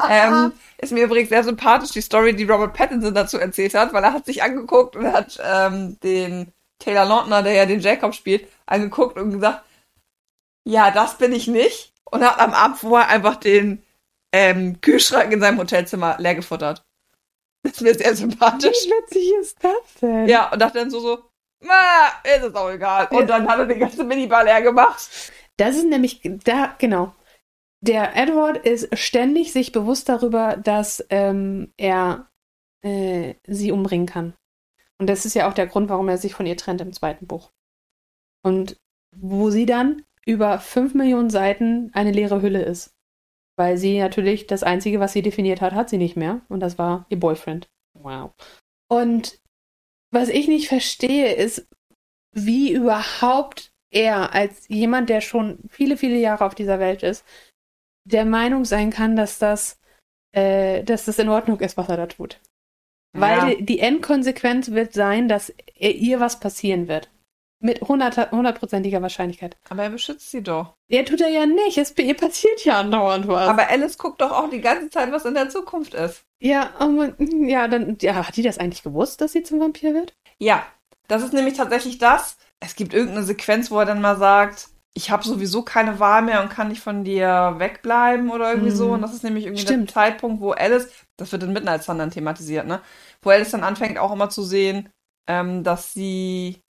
[0.08, 4.04] ähm, ist mir übrigens sehr sympathisch, die Story, die Robert Pattinson dazu erzählt hat, weil
[4.04, 8.48] er hat sich angeguckt und hat ähm, den Taylor Lautner, der ja den Jacob spielt,
[8.66, 9.64] angeguckt und gesagt,
[10.64, 11.92] ja, das bin ich nicht.
[12.04, 13.82] Und hat am Abend vorher einfach den
[14.32, 16.82] ähm, Kühlschrank in seinem Hotelzimmer leer gefuttert.
[17.62, 18.86] Das ist mir sehr sympathisch.
[18.86, 20.28] Wie witzig ist das denn?
[20.28, 21.18] Ja, und dachte dann so, so,
[22.24, 23.08] ist es auch egal.
[23.10, 25.32] Und dann hat er den ganzen Minibar leer gemacht.
[25.56, 27.14] Das ist nämlich, da, genau.
[27.82, 32.30] Der Edward ist ständig sich bewusst darüber, dass ähm, er
[32.82, 34.34] äh, sie umbringen kann.
[34.98, 37.26] Und das ist ja auch der Grund, warum er sich von ihr trennt im zweiten
[37.26, 37.50] Buch.
[38.42, 38.76] Und
[39.16, 42.94] wo sie dann über fünf Millionen Seiten eine leere Hülle ist.
[43.60, 46.40] Weil sie natürlich das Einzige, was sie definiert hat, hat sie nicht mehr.
[46.48, 47.68] Und das war ihr Boyfriend.
[47.92, 48.30] Wow.
[48.88, 49.38] Und
[50.10, 51.68] was ich nicht verstehe, ist,
[52.32, 57.22] wie überhaupt er als jemand, der schon viele, viele Jahre auf dieser Welt ist,
[58.06, 59.78] der Meinung sein kann, dass das,
[60.34, 62.40] äh, dass das in Ordnung ist, was er da tut.
[63.12, 63.54] Weil Ja.
[63.60, 67.10] die, Endkonsequenz wird sein, dass ihr was passieren wird.
[67.62, 69.56] Mit hundert- hundertprozentiger Wahrscheinlichkeit.
[69.68, 70.74] Aber er beschützt sie doch.
[70.88, 71.76] Ja, tut er ja nicht.
[71.76, 73.48] Es ihr passiert ja andauernd was.
[73.48, 76.24] Aber Alice guckt doch auch die ganze Zeit, was in der Zukunft ist.
[76.40, 80.14] ja, aber, ja, dann ja, hat die das eigentlich gewusst, dass sie zum Vampir wird?
[80.38, 80.64] Ja,
[81.06, 82.38] das ist nämlich tatsächlich das.
[82.60, 86.40] Es gibt irgendeine Sequenz, wo er dann mal sagt, ich habe sowieso keine Wahl mehr
[86.42, 88.76] und kann nicht von dir wegbleiben oder irgendwie Mhm.
[88.76, 88.90] so.
[88.92, 89.88] Und das ist nämlich irgendwie Stimmt.
[89.90, 92.80] der Zeitpunkt, wo Alice, das wird in Midnight Sun dann thematisiert, ne?
[93.22, 94.88] Wo Alice dann anfängt auch immer zu sehen,
[95.28, 96.60] ähm, dass sie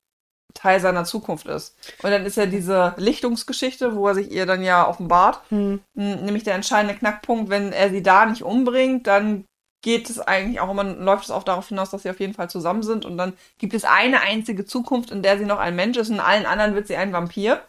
[0.53, 1.75] Teil seiner Zukunft ist.
[2.03, 5.41] Und dann ist ja diese Lichtungsgeschichte, wo er sich ihr dann ja offenbart.
[5.49, 5.81] Hm.
[5.95, 9.45] N- nämlich der entscheidende Knackpunkt, wenn er sie da nicht umbringt, dann
[9.83, 12.49] geht es eigentlich auch immer, läuft es auch darauf hinaus, dass sie auf jeden Fall
[12.49, 15.97] zusammen sind und dann gibt es eine einzige Zukunft, in der sie noch ein Mensch
[15.97, 17.61] ist und in allen anderen wird sie ein Vampir.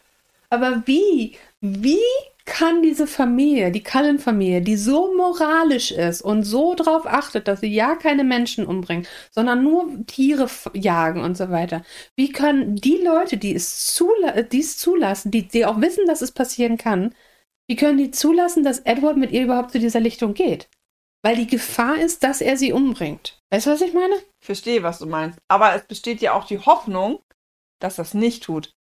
[0.49, 1.37] Aber wie?
[1.65, 2.03] Wie
[2.43, 7.73] kann diese Familie, die Cullen-Familie, die so moralisch ist und so darauf achtet, dass sie
[7.73, 11.83] ja keine Menschen umbringen, sondern nur Tiere jagen und so weiter,
[12.17, 16.21] wie können die Leute, die es, zula die es zulassen, die, die auch wissen, dass
[16.21, 17.15] es passieren kann,
[17.69, 20.69] wie können die zulassen, dass Edward mit ihr überhaupt zu dieser Lichtung geht?
[21.23, 23.39] Weil die Gefahr ist, dass er sie umbringt.
[23.51, 24.15] Weißt du, was ich meine?
[24.15, 25.39] Ich verstehe, was du meinst.
[25.47, 27.21] Aber es besteht ja auch die Hoffnung,
[27.79, 28.73] dass das nicht tut.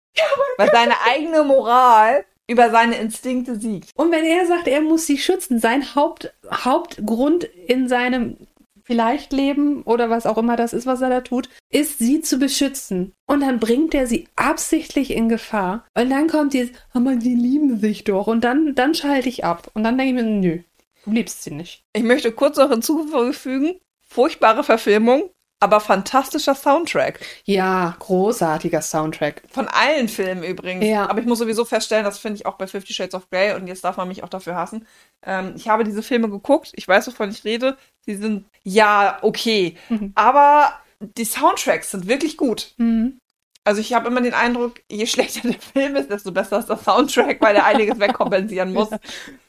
[0.57, 3.91] Weil seine eigene Moral über seine Instinkte siegt.
[3.95, 8.37] Und wenn er sagt, er muss sie schützen, sein Haupt, Hauptgrund in seinem
[8.83, 12.39] vielleicht Leben oder was auch immer das ist, was er da tut, ist, sie zu
[12.39, 13.13] beschützen.
[13.27, 15.87] Und dann bringt er sie absichtlich in Gefahr.
[15.97, 18.27] Und dann kommt dieses, aber die lieben sich doch.
[18.27, 19.71] Und dann, dann schalte ich ab.
[19.75, 20.59] Und dann denke ich mir, nö,
[21.05, 21.85] du liebst sie nicht.
[21.93, 25.31] Ich möchte kurz noch hinzufügen, furchtbare Verfilmung,
[25.61, 27.21] aber fantastischer Soundtrack.
[27.45, 29.43] Ja, großartiger Soundtrack.
[29.51, 30.87] Von allen Filmen übrigens.
[30.87, 31.09] Ja.
[31.09, 33.67] Aber ich muss sowieso feststellen, das finde ich auch bei Fifty Shades of Grey und
[33.67, 34.87] jetzt darf man mich auch dafür hassen.
[35.23, 37.77] Ähm, ich habe diese Filme geguckt, ich weiß, wovon ich rede.
[38.07, 39.77] Sie sind ja okay.
[39.91, 40.13] Mhm.
[40.15, 42.73] Aber die Soundtracks sind wirklich gut.
[42.79, 43.19] Mhm.
[43.63, 46.79] Also ich habe immer den Eindruck, je schlechter der Film ist, desto besser ist der
[46.79, 48.89] Soundtrack, weil er einiges wegkompensieren muss.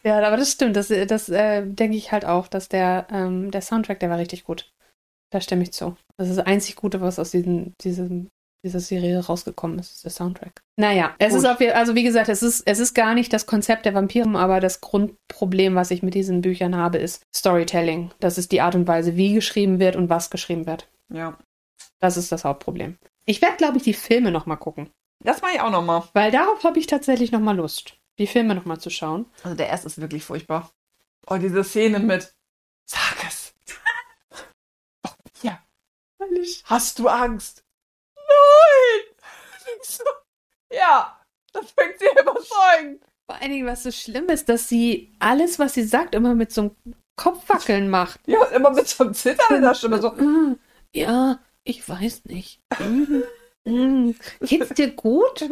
[0.04, 0.76] Ja, aber das stimmt.
[0.76, 4.43] Das, das äh, denke ich halt auch, dass der, ähm, der Soundtrack, der war richtig
[4.43, 4.69] gut.
[5.32, 5.96] Da stimme ich zu.
[6.17, 8.30] Das ist das einzig Gute, was aus diesem, diesem,
[8.63, 10.62] dieser Serie rausgekommen ist, ist der Soundtrack.
[10.78, 11.39] Naja, es Gut.
[11.39, 13.94] ist auf jeden also wie gesagt, es ist, es ist gar nicht das Konzept der
[13.94, 18.12] Vampire, aber das Grundproblem, was ich mit diesen Büchern habe, ist Storytelling.
[18.20, 20.88] Das ist die Art und Weise, wie geschrieben wird und was geschrieben wird.
[21.12, 21.38] Ja.
[22.00, 22.98] Das ist das Hauptproblem.
[23.26, 24.89] Ich werde, glaube ich, die Filme nochmal gucken.
[25.24, 26.04] Das mache ich auch nochmal.
[26.13, 29.26] Weil darauf habe ich tatsächlich nochmal Lust, die Filme nochmal zu schauen.
[29.44, 30.72] Also der erste ist wirklich furchtbar.
[31.28, 32.34] Oh, diese Szene mit
[32.86, 33.54] Sag es.
[35.06, 35.12] oh,
[35.44, 35.63] ja.
[36.65, 37.63] Hast du Angst?
[38.15, 39.15] Nein!
[39.83, 40.03] So,
[40.73, 41.19] ja,
[41.53, 43.03] das fängt sie überzeugend.
[43.29, 46.51] Vor allen Dingen, was so schlimm ist, dass sie alles, was sie sagt, immer mit
[46.51, 46.75] so einem
[47.15, 48.19] Kopfwackeln macht.
[48.27, 50.01] Ja, und immer mit so einem Zittern in der Stimme.
[50.01, 50.13] So,
[50.95, 52.59] Ja, ich weiß nicht.
[52.79, 53.23] Mhm.
[53.65, 54.15] Mhm.
[54.41, 55.47] Geht's dir gut?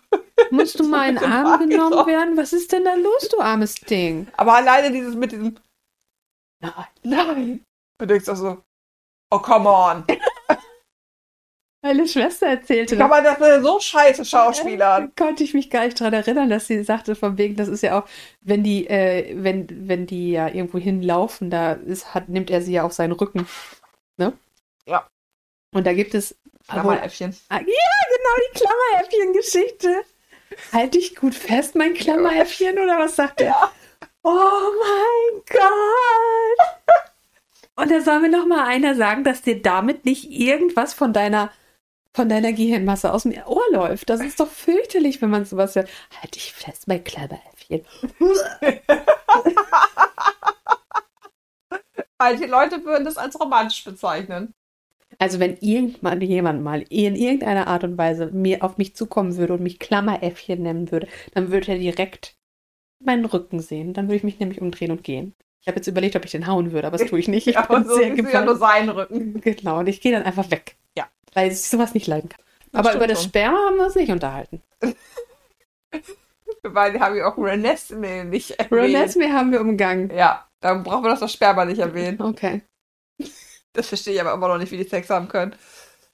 [0.50, 2.36] Musst du mal in den Arm genommen werden?
[2.36, 4.28] Was ist denn da los, du armes Ding?
[4.36, 5.58] aber alleine dieses mit diesem
[6.60, 6.86] Nein.
[7.02, 7.64] Nein.
[7.98, 8.62] Du denkst auch so,
[9.30, 10.04] oh, come on.
[11.88, 15.10] Meine Schwester erzählte Kann man das denn so scheiße Schauspielern?
[15.16, 17.98] konnte ich mich gar nicht dran erinnern, dass sie sagte, von wegen, das ist ja
[17.98, 18.06] auch,
[18.42, 22.74] wenn die, äh, wenn, wenn die ja irgendwo hinlaufen, da ist, hat, nimmt er sie
[22.74, 23.48] ja auf seinen Rücken.
[24.18, 24.34] Ne?
[24.84, 25.08] Ja.
[25.72, 26.36] Und da gibt es.
[26.68, 27.34] Klammeräffchen.
[27.48, 30.02] Ah, ja, genau, die Klammeräffchen-Geschichte.
[30.74, 33.48] Halt dich gut fest, mein Klammeräffchen, oder was sagt er?
[33.48, 33.72] Ja.
[34.24, 36.66] Oh mein Gott!
[37.76, 41.50] Und da soll mir noch mal einer sagen, dass dir damit nicht irgendwas von deiner
[42.18, 44.10] von deiner Gehirnmasse aus dem Ohr läuft.
[44.10, 45.88] Das ist doch fürchterlich, wenn man sowas hört.
[46.20, 47.82] Halt dich fest, mein Klammeräffchen.
[52.18, 54.52] Manche Leute würden das als romantisch bezeichnen.
[55.20, 59.54] Also wenn irgendwann jemand mal in irgendeiner Art und Weise mir auf mich zukommen würde
[59.54, 62.34] und mich Klammeräffchen nennen würde, dann würde er direkt
[62.98, 63.94] meinen Rücken sehen.
[63.94, 65.36] Dann würde ich mich nämlich umdrehen und gehen.
[65.60, 67.46] Ich habe jetzt überlegt, ob ich den hauen würde, aber das tue ich nicht.
[67.46, 69.40] Ich Ja, bin und so sehr du ja nur seinen Rücken.
[69.40, 70.74] Genau, und ich gehe dann einfach weg.
[71.34, 71.42] Ja.
[71.42, 72.40] Weil ich sowas nicht leiden kann.
[72.72, 73.24] Das aber über das.
[73.24, 74.62] Sperma haben wir uns nicht unterhalten.
[76.62, 78.72] Wir beide haben ja auch Renesmee nicht erwähnt.
[78.72, 80.10] Renesmee haben wir umgangen.
[80.10, 82.20] Ja, dann brauchen wir doch das Sperma nicht erwähnen.
[82.20, 82.62] Okay.
[83.72, 85.54] Das verstehe ich aber immer noch nicht, wie die Sex haben können.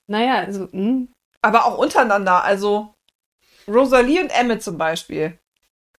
[0.07, 1.09] Naja, also, hm.
[1.41, 2.95] Aber auch untereinander, also
[3.67, 5.39] Rosalie und Emmett zum Beispiel.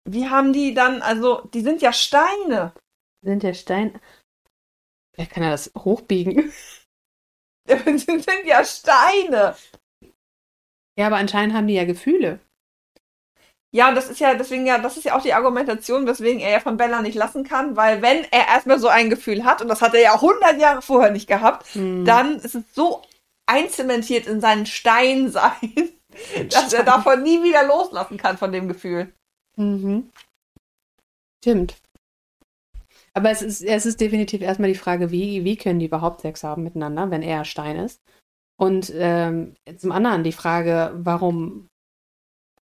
[0.03, 2.73] Wie haben die dann, also, die sind ja Steine.
[3.21, 3.99] sind der Stein.
[5.15, 6.51] Wer kann ja das hochbiegen?
[7.85, 9.55] Die sind ja Steine.
[10.97, 12.39] Ja, aber anscheinend haben die ja Gefühle.
[13.71, 16.51] Ja, und das ist ja, deswegen ja, das ist ja auch die Argumentation, weswegen er
[16.51, 19.67] ja von Bella nicht lassen kann, weil wenn er erstmal so ein Gefühl hat, und
[19.67, 22.05] das hat er ja 100 Jahre vorher nicht gehabt, Hm.
[22.05, 23.01] dann ist es so
[23.45, 25.89] einzementiert in seinen Steinsein,
[26.49, 29.11] dass er davon nie wieder loslassen kann von dem Gefühl.
[29.57, 30.09] Mhm.
[31.43, 31.75] Stimmt.
[33.17, 36.43] Aber es ist, es ist definitiv erstmal die Frage, wie, wie können die überhaupt Sex
[36.43, 38.01] haben miteinander, wenn er Stein ist?
[38.57, 41.69] Und ähm, zum anderen die Frage, warum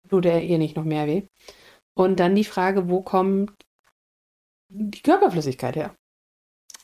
[0.10, 1.24] tut er ihr nicht noch mehr weh?
[1.96, 3.52] Und dann die Frage, wo kommt
[4.70, 5.96] die Körperflüssigkeit her?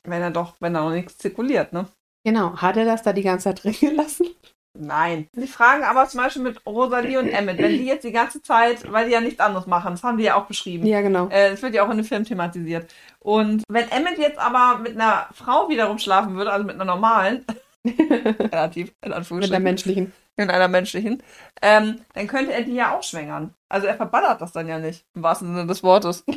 [0.03, 1.87] Wenn er doch, wenn da noch nichts zirkuliert, ne?
[2.25, 4.27] Genau, hat er das da die ganze Zeit drin gelassen?
[4.75, 5.27] Nein.
[5.33, 8.91] Sie fragen aber zum Beispiel mit Rosalie und Emmett, wenn die jetzt die ganze Zeit,
[8.91, 10.85] weil die ja nichts anderes machen, das haben die ja auch beschrieben.
[10.87, 11.27] Ja, genau.
[11.29, 12.91] Äh, Das wird ja auch in dem Film thematisiert.
[13.19, 17.45] Und wenn Emmett jetzt aber mit einer Frau wiederum schlafen würde, also mit einer normalen,
[17.85, 20.13] relativ, in Mit der Anführungsstrichen, menschlichen.
[20.37, 21.21] mit einer menschlichen,
[21.61, 23.53] ähm, dann könnte er die ja auch schwängern.
[23.69, 26.23] Also er verballert das dann ja nicht, im wahrsten Sinne des Wortes.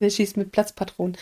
[0.00, 1.16] Der schießt mit Platzpatronen.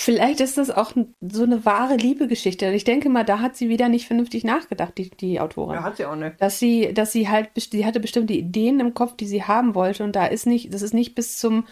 [0.00, 2.68] Vielleicht ist das auch so eine wahre Liebegeschichte.
[2.68, 5.74] Und ich denke mal, da hat sie wieder nicht vernünftig nachgedacht, die, die Autorin.
[5.74, 6.40] Ja, hat sie auch nicht.
[6.40, 10.04] Dass sie, dass sie halt, sie hatte bestimmte Ideen im Kopf, die sie haben wollte.
[10.04, 11.66] Und da ist nicht, das ist nicht bis zum,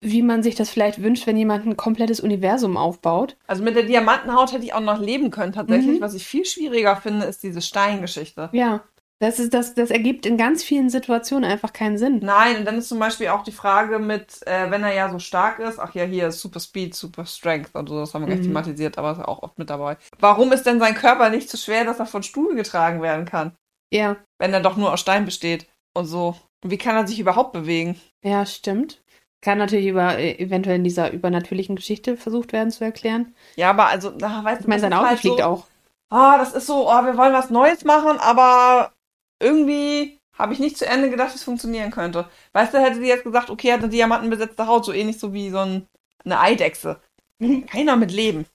[0.00, 3.36] wie man sich das vielleicht wünscht, wenn jemand ein komplettes Universum aufbaut.
[3.46, 5.98] Also mit der Diamantenhaut hätte ich auch noch leben können, tatsächlich.
[5.98, 6.02] Mhm.
[6.02, 8.50] Was ich viel schwieriger finde, ist diese Steingeschichte.
[8.52, 8.82] Ja.
[9.18, 12.20] Das ist, das, das ergibt in ganz vielen Situationen einfach keinen Sinn.
[12.22, 15.18] Nein, und dann ist zum Beispiel auch die Frage mit, äh, wenn er ja so
[15.18, 18.26] stark ist, ach ja, hier ist Super Speed, Super Strength und so, das haben wir
[18.26, 18.48] gleich Mhm.
[18.48, 19.96] thematisiert, aber ist auch oft mit dabei.
[20.18, 23.52] Warum ist denn sein Körper nicht so schwer, dass er von Stuhl getragen werden kann,
[23.90, 24.16] Ja.
[24.38, 26.36] wenn er doch nur aus Stein besteht und so?
[26.62, 27.98] Und wie kann er sich überhaupt bewegen?
[28.22, 29.00] Ja, stimmt.
[29.40, 33.34] Kann natürlich über, äh, eventuell in dieser übernatürlichen Geschichte versucht werden zu erklären.
[33.56, 35.66] Ja, aber also, na, weißt Ich meine, sein Auto halt fliegt so, auch.
[36.10, 38.92] Ah, das ist so, oh, wir wollen was Neues machen, aber
[39.40, 42.28] irgendwie habe ich nicht zu Ende gedacht, wie es funktionieren könnte.
[42.52, 45.50] Weißt du, hätte sie jetzt gesagt, okay, hat eine diamantenbesetzte Haut, so ähnlich so wie
[45.50, 45.86] so ein,
[46.24, 47.00] eine Eidechse.
[47.70, 48.46] Keiner mit Leben.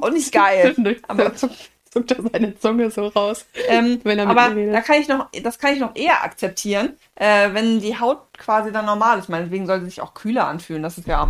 [0.00, 0.74] Auch nicht geil.
[1.06, 1.34] Aber- Aber
[1.90, 5.74] zuckt, er seine Zunge so raus, Ähm, er aber da kann ich noch, das kann
[5.74, 9.28] ich noch eher akzeptieren, äh, wenn die Haut quasi dann normal ist.
[9.28, 10.82] Meinetwegen soll sie sich auch kühler anfühlen.
[10.82, 11.20] Das ist ja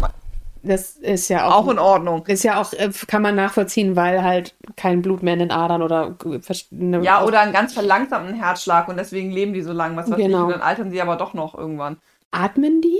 [0.63, 2.25] Das ist ja auch, auch in Ordnung.
[2.27, 5.83] ist ja auch, äh, kann man nachvollziehen, weil halt kein Blut mehr in den Adern
[5.83, 6.39] oder äh,
[6.79, 9.97] eine- Ja, oder einen ganz verlangsamten Herzschlag und deswegen leben die so lang.
[9.97, 10.45] Was weiß ich, Genau.
[10.45, 11.97] und dann altern sie aber doch noch irgendwann.
[12.33, 12.99] atmen die,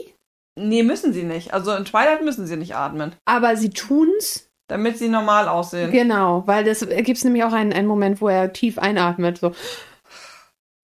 [0.57, 1.55] Nee, müssen sie nicht.
[1.55, 3.13] Also in Twilight müssen sie nicht atmen.
[3.25, 4.47] aber sie tun's.
[4.69, 5.91] Damit sie normal aussehen.
[5.91, 9.39] Genau, weil das gibt nämlich auch einen, einen Moment, wo er tief einatmet.
[9.39, 9.53] So.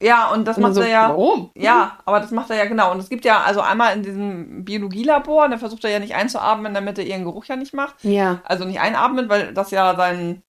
[0.02, 1.08] Ja, und das Und macht so, er ja.
[1.10, 1.50] Warum?
[1.56, 2.92] Ja, aber das macht er ja genau.
[2.92, 6.74] Und es gibt ja also einmal in diesem Biologielabor, da versucht er ja nicht einzuatmen,
[6.74, 7.96] damit er ihren Geruch ja nicht macht.
[8.02, 10.42] Ja, Also nicht einatmen, weil das ja seinen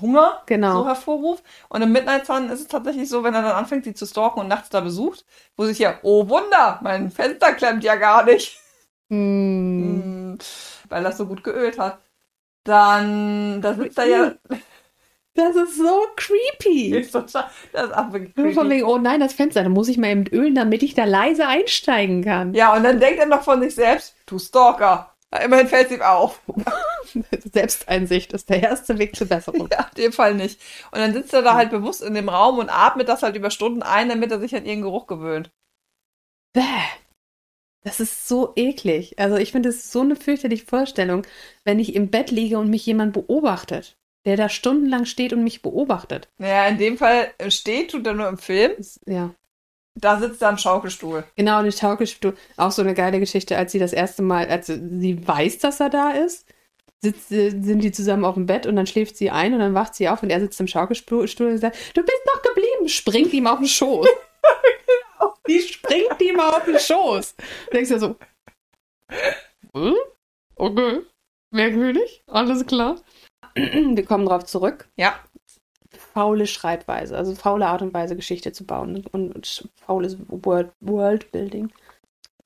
[0.00, 0.86] Hunger so genau.
[0.86, 1.44] hervorruft.
[1.68, 4.40] Und im Midnight Sun ist es tatsächlich so, wenn er dann anfängt, sie zu stalken
[4.40, 5.24] und nachts da besucht,
[5.56, 8.58] wo sich ja, oh Wunder, mein Fenster klemmt ja gar nicht,
[9.10, 10.02] Hm.
[10.02, 10.38] Hm,
[10.88, 12.00] weil das so gut geölt hat.
[12.64, 14.32] Dann, da sitzt er ja,
[15.34, 16.94] Das ist so creepy.
[16.94, 18.52] ist total, das ist auch wirklich creepy.
[18.52, 21.04] von wegen, oh nein, das Fenster, da muss ich mal eben ölen, damit ich da
[21.04, 22.52] leise einsteigen kann.
[22.52, 25.12] Ja, und dann denkt er noch von sich selbst, du Stalker.
[25.42, 26.42] Immerhin fällt es ihm auf.
[27.52, 29.68] Selbsteinsicht ist der erste Weg zur Besserung.
[29.72, 30.60] Ja, in dem Fall nicht.
[30.90, 33.50] Und dann sitzt er da halt bewusst in dem Raum und atmet das halt über
[33.50, 35.50] Stunden ein, damit er sich an ihren Geruch gewöhnt.
[36.52, 36.60] Bäh.
[37.82, 39.18] Das ist so eklig.
[39.18, 41.26] Also ich finde, es so eine fürchterliche Vorstellung,
[41.64, 45.62] wenn ich im Bett liege und mich jemand beobachtet, der da stundenlang steht und mich
[45.62, 46.28] beobachtet.
[46.38, 48.72] Naja, in dem Fall steht, tut er nur im Film.
[49.06, 49.34] Ja.
[49.94, 51.24] Da sitzt er am Schaukelstuhl.
[51.36, 54.68] Genau, und die Schaukelstuhl, auch so eine geile Geschichte, als sie das erste Mal, als
[54.68, 56.46] sie weiß, dass er da ist,
[57.02, 59.74] sitzt, äh, sind die zusammen auf dem Bett und dann schläft sie ein und dann
[59.74, 63.32] wacht sie auf und er sitzt im Schaukelstuhl und sagt, du bist noch geblieben, springt
[63.32, 64.06] ihm auf den Schoß.
[65.48, 67.34] Die springt ihm auf den Schoß.
[67.36, 68.16] Du denkst ja so,
[69.74, 69.96] hm?
[70.54, 71.00] okay,
[71.50, 72.96] merkwürdig, alles klar.
[73.54, 74.88] Wir kommen drauf zurück.
[74.96, 75.14] Ja.
[76.14, 81.70] Faule Schreibweise, also faule Art und Weise, Geschichte zu bauen und, und faules World, Worldbuilding.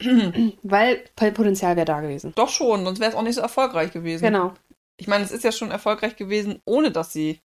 [0.62, 2.32] Weil Potenzial wäre da gewesen.
[2.34, 4.24] Doch schon, sonst wäre es auch nicht so erfolgreich gewesen.
[4.24, 4.52] Genau.
[4.98, 7.40] Ich meine, es ist ja schon erfolgreich gewesen, ohne dass sie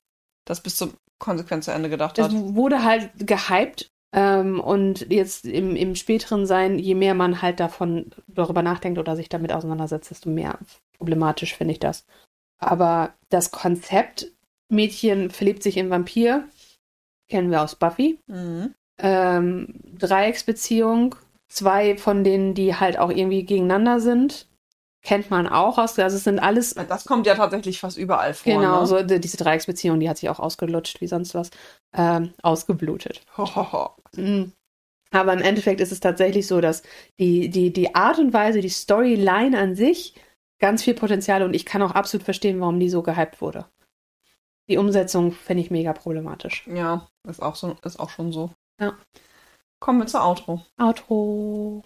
[0.45, 2.31] das bis zum konsequent zu Ende gedacht Es hat.
[2.33, 8.11] wurde halt gehypt Ähm, und jetzt im, im späteren Sein, je mehr man halt davon
[8.27, 10.57] darüber nachdenkt oder sich damit auseinandersetzt, desto mehr
[10.97, 12.05] problematisch finde ich das.
[12.59, 14.27] Aber das Konzept,
[14.69, 16.45] Mädchen verliebt sich in Vampir,
[17.29, 18.19] kennen wir aus Buffy.
[18.27, 18.73] Mhm.
[18.99, 21.15] Ähm, Dreiecksbeziehung,
[21.49, 24.47] zwei von denen, die halt auch irgendwie gegeneinander sind,
[25.03, 25.97] kennt man auch aus.
[25.99, 26.73] Also es sind alles.
[26.73, 28.51] Das kommt ja tatsächlich fast überall vor.
[28.53, 28.87] Genau, ne?
[28.87, 31.51] so die- diese Dreiecksbeziehung, die hat sich auch ausgelutscht wie sonst was.
[31.95, 33.21] Ähm, ausgeblutet.
[33.37, 33.91] Hohoho.
[34.15, 34.51] Mhm.
[35.11, 36.83] Aber im Endeffekt ist es tatsächlich so, dass
[37.19, 40.15] die, die, die Art und Weise, die Storyline an sich
[40.59, 43.65] ganz viel Potenzial und ich kann auch absolut verstehen, warum die so gehypt wurde.
[44.69, 46.67] Die Umsetzung finde ich mega problematisch.
[46.67, 48.51] Ja, ist auch, so, ist auch schon so.
[48.81, 48.97] Ja.
[49.79, 50.65] Kommen wir zur Outro.
[50.77, 51.83] Outro.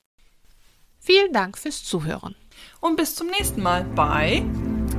[1.00, 2.36] Vielen Dank fürs Zuhören.
[2.80, 4.44] Und bis zum nächsten Mal bei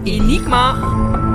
[0.05, 1.32] Enigma.